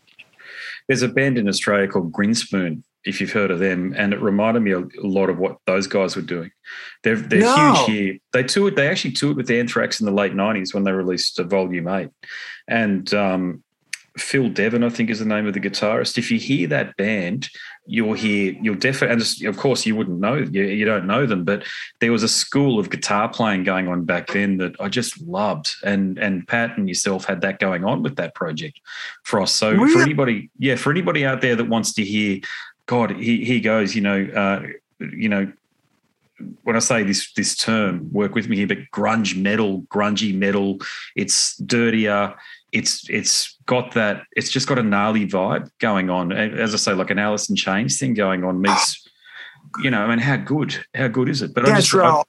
[0.89, 4.61] There's a band in Australia called Grinspoon, if you've heard of them, and it reminded
[4.61, 6.51] me a lot of what those guys were doing.
[7.03, 7.75] They're they're no.
[7.75, 8.19] huge here.
[8.33, 8.77] They toured.
[8.77, 12.11] They actually toured with Anthrax in the late '90s when they released Volume Eight,
[12.69, 13.63] and um,
[14.17, 16.19] Phil Davern, I think, is the name of the guitarist.
[16.19, 17.49] If you hear that band,
[17.87, 21.45] you'll hear, you'll definitely, and of course, you wouldn't know, you, you, don't know them,
[21.45, 21.65] but
[22.01, 25.75] there was a school of guitar playing going on back then that I just loved.
[25.85, 28.81] And and Pat and yourself had that going on with that project,
[29.23, 29.57] Frost.
[29.57, 29.93] So really?
[29.93, 32.41] for anybody, yeah, for anybody out there that wants to hear,
[32.87, 34.67] God, he, he goes, you know, uh,
[34.99, 35.53] you know,
[36.63, 40.79] when I say this this term, work with me here, but grunge metal, grungy metal,
[41.15, 42.35] it's dirtier
[42.75, 46.33] it's it's got that it's just got a gnarly vibe going on.
[46.33, 49.07] As I say, like an Alice in Chains thing going on meets,
[49.83, 51.55] you know, I mean, how good, how good is it?
[51.55, 52.27] But Cantrell,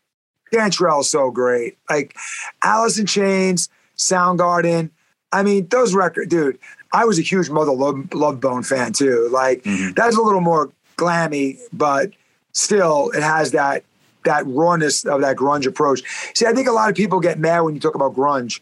[0.51, 1.77] Cantrell's so great.
[1.89, 2.15] Like
[2.63, 4.89] Alice in Chains, Soundgarden.
[5.31, 6.59] I mean, those records, dude.
[6.93, 9.27] I was a huge Mother Love, Love Bone fan too.
[9.31, 9.91] Like mm-hmm.
[9.93, 12.11] that's a little more glammy, but
[12.53, 13.83] still, it has that
[14.23, 16.01] that rawness of that grunge approach.
[16.33, 18.61] See, I think a lot of people get mad when you talk about grunge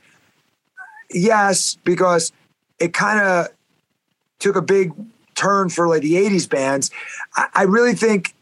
[1.13, 2.31] yes, because
[2.83, 3.47] it kind of
[4.39, 4.91] took a big
[5.35, 6.91] turn for like the 80s bands.
[7.35, 8.35] I, I really think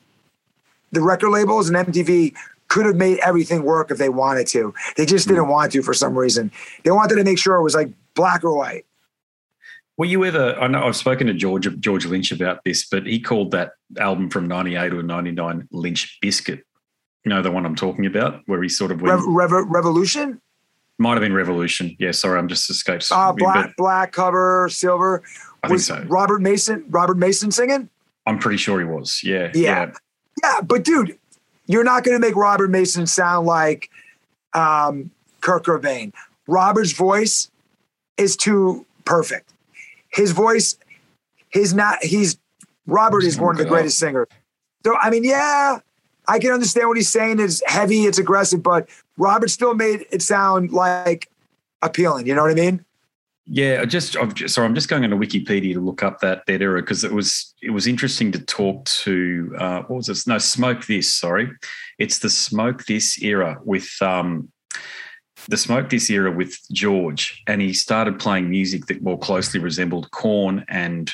[0.91, 2.33] the record labels and MTV
[2.67, 4.73] could have made everything work if they wanted to.
[4.97, 5.51] They just didn't hmm.
[5.51, 6.51] want to for some reason.
[6.83, 8.85] They wanted to make sure it was like black or white.
[9.97, 10.59] Were you ever?
[10.59, 14.31] I know I've spoken to George George Lynch about this, but he called that album
[14.31, 16.63] from '98 or '99 Lynch Bizkit.
[17.23, 20.41] You know the one I'm talking about, where he sort of went, Rev- Revolution.
[21.01, 21.95] Might have been Revolution.
[21.97, 23.07] Yeah, sorry, I'm just escaped.
[23.11, 25.23] Uh, black, black cover, silver.
[25.63, 26.07] I was think so.
[26.07, 27.89] Robert Mason, Robert Mason singing?
[28.27, 29.23] I'm pretty sure he was.
[29.23, 29.51] Yeah.
[29.55, 29.85] Yeah.
[29.85, 29.91] Yeah,
[30.43, 31.17] yeah but dude,
[31.65, 33.89] you're not going to make Robert Mason sound like
[34.53, 35.09] um,
[35.41, 36.13] Kurt Cobain.
[36.45, 37.49] Robert's voice
[38.17, 39.51] is too perfect.
[40.09, 40.77] His voice,
[41.49, 42.37] his not, he's,
[42.85, 44.27] Robert is one of the greatest singers.
[44.85, 45.79] So, I mean, yeah,
[46.31, 47.41] I can understand what he's saying.
[47.41, 51.29] It's heavy, it's aggressive, but Robert still made it sound like
[51.81, 52.25] appealing.
[52.25, 52.85] You know what I mean?
[53.45, 54.65] Yeah, just, I'm just sorry.
[54.65, 57.71] I'm just going into Wikipedia to look up that that era because it was it
[57.71, 60.25] was interesting to talk to uh, what was this?
[60.25, 61.13] No, Smoke This.
[61.13, 61.51] Sorry,
[61.99, 64.49] it's the Smoke This era with um,
[65.49, 70.09] the Smoke This era with George, and he started playing music that more closely resembled
[70.11, 71.11] Korn and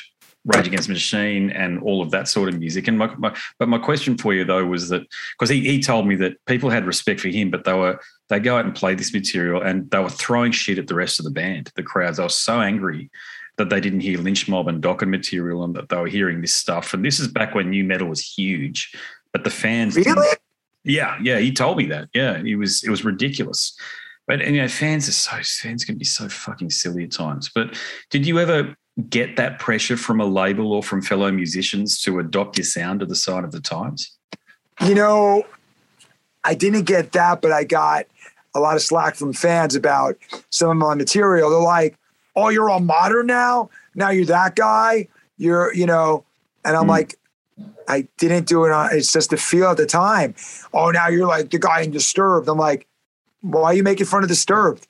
[0.48, 2.88] Rage Against Machine and all of that sort of music.
[2.88, 5.02] And my, my, but my question for you though was that
[5.34, 8.40] because he, he told me that people had respect for him, but they were they
[8.40, 11.24] go out and play this material and they were throwing shit at the rest of
[11.24, 12.16] the band, the crowds.
[12.16, 13.10] They were so angry
[13.58, 16.54] that they didn't hear Lynch Mob and Dokken material and that they were hearing this
[16.54, 16.94] stuff.
[16.94, 18.94] And this is back when nu metal was huge,
[19.32, 20.28] but the fans really.
[20.84, 22.08] Yeah, yeah, he told me that.
[22.14, 23.76] Yeah, it was it was ridiculous.
[24.26, 27.50] But you know, fans are so fans can be so fucking silly at times.
[27.54, 27.78] But
[28.10, 28.74] did you ever
[29.08, 33.06] get that pressure from a label or from fellow musicians to adopt your sound to
[33.06, 34.16] the side of the times?
[34.80, 35.44] You know,
[36.44, 38.06] I didn't get that, but I got
[38.54, 40.16] a lot of slack from fans about
[40.50, 41.50] some of my material.
[41.50, 41.96] They're like,
[42.36, 43.70] "Oh, you're all modern now.
[43.94, 45.08] Now you're that guy.
[45.36, 46.24] You're, you know,"
[46.64, 46.90] and I'm mm.
[46.90, 47.18] like,
[47.88, 48.90] I didn't do it on.
[48.92, 50.34] It's just the feel at the time.
[50.72, 52.48] Oh, now you're like the guy in Disturbed.
[52.48, 52.86] I'm like,
[53.40, 54.86] why are you making fun of Disturbed?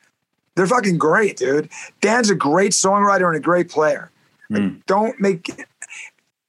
[0.58, 1.68] They're fucking great, dude.
[2.00, 4.10] Dan's a great songwriter and a great player.
[4.50, 4.74] Mm.
[4.74, 5.48] Like, don't make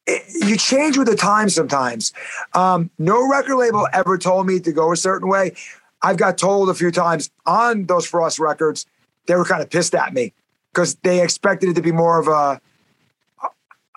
[0.07, 2.11] it, you change with the time sometimes.
[2.55, 5.53] Um, no record label ever told me to go a certain way.
[6.01, 8.87] I've got told a few times on those Frost records,
[9.27, 10.33] they were kind of pissed at me
[10.73, 12.59] because they expected it to be more of a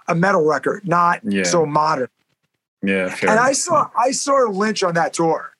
[0.08, 1.44] a metal record, not yeah.
[1.44, 2.08] so modern.
[2.82, 5.51] Yeah, and I saw I saw Lynch on that tour.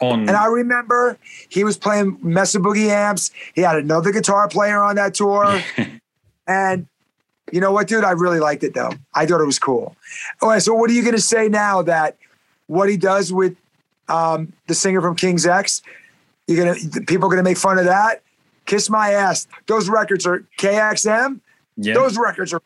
[0.00, 1.18] On and I remember
[1.48, 3.30] he was playing Mesa Boogie amps.
[3.54, 5.62] He had another guitar player on that tour,
[6.46, 6.86] and
[7.52, 8.04] you know what, dude?
[8.04, 8.92] I really liked it though.
[9.14, 9.96] I thought it was cool.
[10.40, 12.16] All right, so what are you going to say now that
[12.66, 13.56] what he does with
[14.08, 15.82] um, the singer from King's X?
[16.46, 18.22] You're gonna people are gonna make fun of that.
[18.66, 19.46] Kiss my ass.
[19.66, 21.40] Those records are KXM.
[21.76, 21.94] Yeah.
[21.94, 22.62] Those records are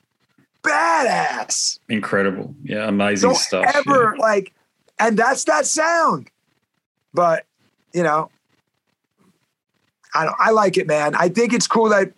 [0.62, 1.78] badass.
[1.88, 2.54] Incredible.
[2.64, 3.66] Yeah, amazing Don't stuff.
[3.74, 4.22] Ever yeah.
[4.22, 4.52] like,
[4.98, 6.30] and that's that sound.
[7.14, 7.46] But
[7.92, 8.30] you know,
[10.14, 10.36] I don't.
[10.38, 11.14] I like it, man.
[11.14, 12.12] I think it's cool that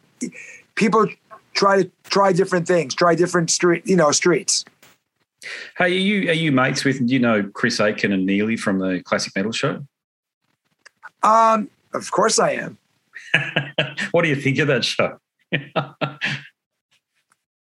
[0.75, 1.07] people
[1.53, 4.65] try to try different things, try different street, you know, streets.
[5.77, 9.03] Hey, are you are you mates with you know Chris Akin and Neely from the
[9.05, 9.87] Classic Metal Show?
[11.23, 12.79] Um, of course I am.
[14.13, 15.19] what do you think of that show?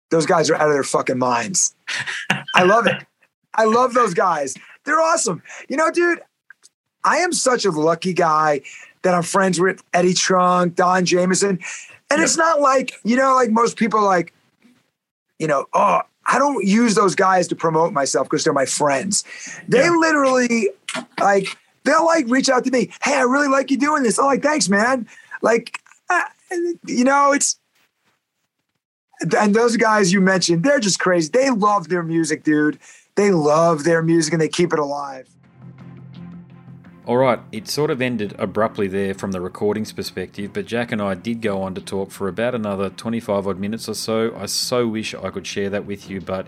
[0.10, 1.76] those guys are out of their fucking minds.
[2.56, 3.06] I love it.
[3.56, 4.56] I love those guys.
[4.86, 5.42] They're awesome.
[5.70, 6.22] You know, dude,
[7.04, 8.62] I am such a lucky guy
[9.04, 11.50] that I'm friends with Eddie Trunk, Don Jamieson.
[11.50, 11.60] And
[12.20, 12.20] yep.
[12.20, 14.34] it's not like, you know, like most people like,
[15.40, 19.24] you know, oh, I don't use those guys to promote myself because they're my friends.
[19.68, 19.90] They yeah.
[19.92, 20.70] literally
[21.20, 22.92] like they'll like reach out to me.
[23.04, 24.18] Hey, I really like you doing this.
[24.18, 25.08] I'm like, thanks, man.
[25.42, 25.80] Like,
[26.10, 26.24] uh,
[26.86, 27.60] you know, it's
[29.38, 31.30] and those guys you mentioned, they're just crazy.
[31.32, 32.80] They love their music, dude.
[33.16, 35.28] They love their music and they keep it alive.
[37.06, 41.02] All right, it sort of ended abruptly there from the recording's perspective, but Jack and
[41.02, 44.34] I did go on to talk for about another 25 odd minutes or so.
[44.38, 46.48] I so wish I could share that with you, but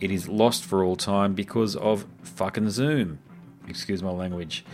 [0.00, 3.20] it is lost for all time because of fucking Zoom.
[3.68, 4.64] Excuse my language.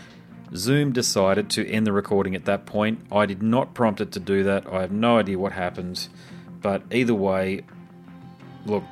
[0.56, 3.00] Zoom decided to end the recording at that point.
[3.12, 4.66] I did not prompt it to do that.
[4.66, 6.08] I have no idea what happened.
[6.62, 7.66] But either way,
[8.64, 8.84] look,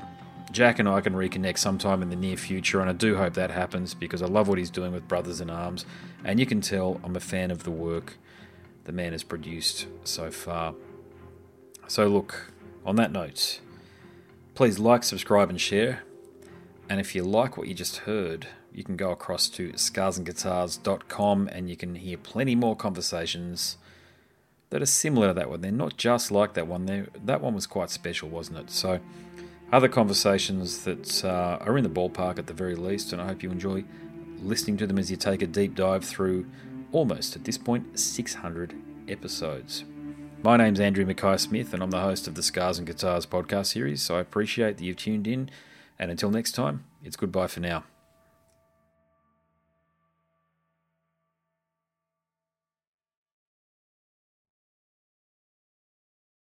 [0.53, 3.51] Jack and I can reconnect sometime in the near future, and I do hope that
[3.51, 5.85] happens because I love what he's doing with Brothers in Arms,
[6.25, 8.17] and you can tell I'm a fan of the work
[8.85, 10.75] the man has produced so far.
[11.89, 12.53] So, look,
[12.85, 13.61] on that note,
[14.55, 16.03] please like, subscribe, and share.
[16.89, 21.69] And if you like what you just heard, you can go across to scarsandguitars.com and
[21.69, 23.77] you can hear plenty more conversations
[24.71, 25.61] that are similar to that one.
[25.63, 26.87] They're not just like that one.
[26.87, 28.71] They're, that one was quite special, wasn't it?
[28.71, 29.01] So,
[29.73, 33.43] other conversations that uh, are in the ballpark at the very least, and I hope
[33.43, 33.85] you enjoy
[34.41, 36.47] listening to them as you take a deep dive through
[36.93, 38.75] almost, at this point, 600
[39.09, 39.85] episodes.
[40.43, 43.67] My name's Andrew Mackay Smith, and I'm the host of the Scars and Guitars podcast
[43.67, 45.51] series, so I appreciate that you've tuned in.
[45.99, 47.85] And until next time, it's goodbye for now.